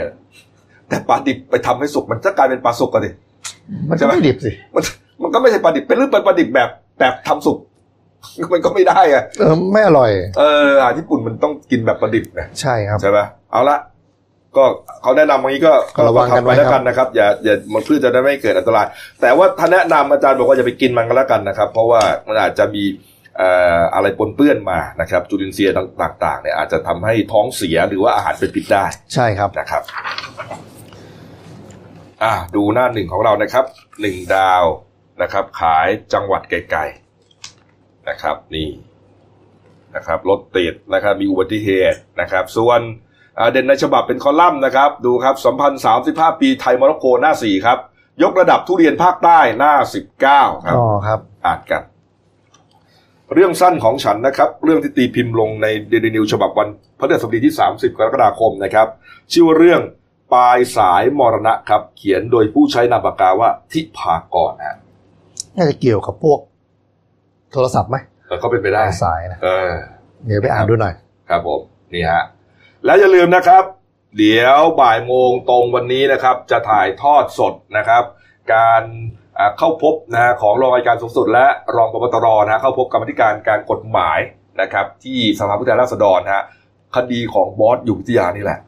[0.89, 3.11] แต่ปลาดิบไปทำให้สุกมันจะกลายเป็นปลาสุกกันดิ
[3.89, 4.82] มันใช่จะไหมไม่ดิบสิมัน
[5.22, 6.68] มันก็ไม่ใช่ปลาดิบเป็นเรื่องเป็นปลาดิบแบบ
[6.99, 7.59] แบบทำสุก
[8.53, 13.18] มันก็ไม่ได้อะเออไม่อร่อย เอออาหารญี่ปุ่นมันต้องกินแบบปลาดิบนะใช่ครับใช่ไหม
[13.53, 13.78] เอาละ
[14.57, 14.64] ก็
[15.03, 18.86] เขาแนะนำอย่างนี้ก็ก็ระวังกันทำไปไว้แล้วครับกันนะครับ อย่าอย่ามันเพื่อจะได้ไม่เกิดอันตราย
[19.20, 22.84] แต่ว่าถ้าแนะนำอาจารย์บอกว่าอย่าไปกินมันก็แล้วกันนะครับ เพราะว่ามันอาจจะมี
[23.39, 28.84] เอ่ออะไรปนเปื้อนมานะครับ จุลินทรีย์ต่างๆเนี่ยอาจจะทำให้ท้องเสียหรือว่าอาหารเป็นพิษได้
[29.14, 29.82] ใช่ครับนะครับ
[32.22, 33.64] อ่าดูหน้าหนึ่งของเรานะครับ
[34.00, 34.64] หนึ่งดาว
[35.22, 38.70] นะครับ ขายจังหวัดไกลๆนะครับ นี่
[39.96, 42.80] นะครับรถติดนะครับมีอุบัติเหตุนะครับ ส่วน
[43.38, 47.78] อ่าเด่นในฉบับเป็นคอลัมน์นะครับ ดูครับสัมพันธ์สามสิบห้าปีไทยโมร็อกโกหน้าสี่ครับ
[48.22, 51.82] ยกระดับทุเรียนภาคใต้หน้าสิบเก้าครับอ๋อครับอ่านกัน
[53.34, 58.88] เรื่องสั้นของฉันนะครับ เรื่องที่ตีพิมพ์ลงในเดลินิวฉบับวันพฤหัสบดีที่ 30 กรกฎาคมนะครับ
[59.32, 59.80] ชื่อว่าเรื่อง
[60.33, 64.79] ปลายสายมรณะครับ เขียนโดยผู้ใช้นามปากกาว่าทิพากรนะ
[65.57, 66.39] น่าจะเกี่ยวกับพวก
[67.53, 67.97] โทรศัพท์ไหม
[68.29, 69.72] แต่ก็เป็นไปได้สายนะเออ
[70.26, 70.95] เดี๋ยวไปอ่านดูหน่อย
[71.29, 71.61] ครับผม
[71.95, 72.22] นี่ฮะ
[72.85, 73.62] แล้วอย่าลืมนะครับ
[74.18, 78.03] เดี๋ยวบ่ายโมงตรงวันนี้นะครับ จะถ่ายทอดสดนะครับ
[78.55, 78.83] การ
[79.39, 84.18] อ่าเข้าพบนะฮะของรองอัยการสูงสุด และรองปปตรนะฮะเข้าพบกรรมธิการการกฎหมาย
[84.61, 86.45] นะครับ ที่สภาผู้แทนราษฎรนะฮะ
[86.97, 88.67] คดีของบอสอยู่วิทยานี่แหละอ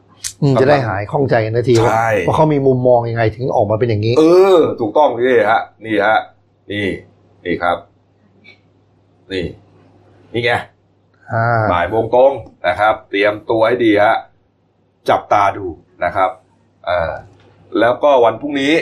[0.61, 4.23] จะได้หายข้องใจกันนาทีว่าใช่ว่าเขามีมุมมองยังไงถึงออกมาเป็นอย่างนี้ เอ
[4.57, 6.19] อ ถูกต้องนี่ฮะ นี่ฮะ
[6.71, 6.87] นี่
[7.45, 7.77] นี่ครับ
[9.31, 9.45] นี่
[10.33, 10.51] นี่ไง
[11.31, 12.31] อ่าบ่ายโมงตรง
[12.67, 14.15] นะครับ เตรียมตัวให้ดีฮะ
[15.09, 15.67] จับตาดู
[16.03, 16.29] นะครับ
[16.89, 17.11] อ่า
[17.79, 18.73] แล้วก็วันพรุ่งนี้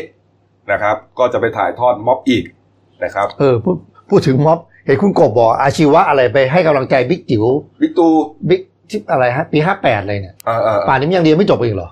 [0.71, 2.43] นะครับ ก็จะไปถ่ายทอดม็อบอีก
[3.03, 3.77] นะครับ เออพูด
[4.09, 7.45] พูดถึงม็อบเห็นคุณกบบอกอาชีวะอะไรไปให้กำลังใจบิ๊กจิ๋ว
[7.81, 8.07] บิ๊กตู
[8.49, 11.89] บิ๊ก ที่อะไรฮะปีห้าแปดเลยเนี่ยเออเออป่านนี้มันยังเรียนไม่จบอีกเหรอ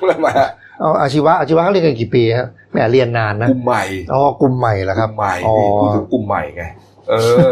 [0.00, 0.48] อะไรมาฮะ
[0.80, 6.64] เอาอาชีวะอาชีวะเขาเรียนกันกี่ปีฮะแหมเรียนนานนะกลุ่มใหม่อ๋อกลุ่มใหม่เหรอครับกลุ่มใหม่อ๋อนี่พูดถึงกลุ่มใหม่ไง
[7.10, 7.14] เอ
[7.48, 7.50] อ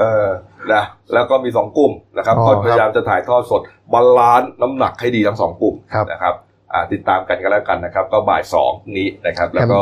[0.00, 0.26] เออ
[0.72, 0.82] นะ
[1.14, 3.60] แล้วก็มีสองกลุ่มนะครับอ๋อก็พยายามจะถ่ายทอดสด
[3.92, 6.47] balance น้ำหนักให้ดีทั้งสองกลุ่มครับนะครับอ่า
[6.92, 9.80] ติดตามกันกันแล้วกันนะครับ ก็บ่ายสองนี้นะครับ แล้วก็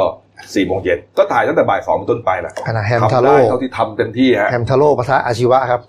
[0.55, 5.80] สี่โมงเย็นก็ถ่ายตั้งแต่บ่ายสองเป็นต้นไปแหละขณะแฮมทาโร่ทำได้เท่าที่ทำเต็มที่ฮะแฮมทาโร่ปะทะอาชีวะครับ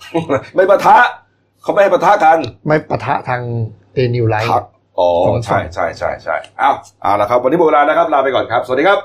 [0.56, 0.98] ไม่ปะทะ
[1.62, 2.38] เขาไม่ให้ปะทะกัน
[2.68, 3.42] ไม่ปะทะทาง
[3.94, 4.66] เดลินิวส์ไลฟ์ครับ
[5.00, 6.72] อ๋อสองฝั่ใช่งใช่ใช่ใช่ใช่เอา
[7.04, 9.00] เอาละครับ วันนี้หมดเวลานะครับลาไปก่อนครับ สวัสดีครับ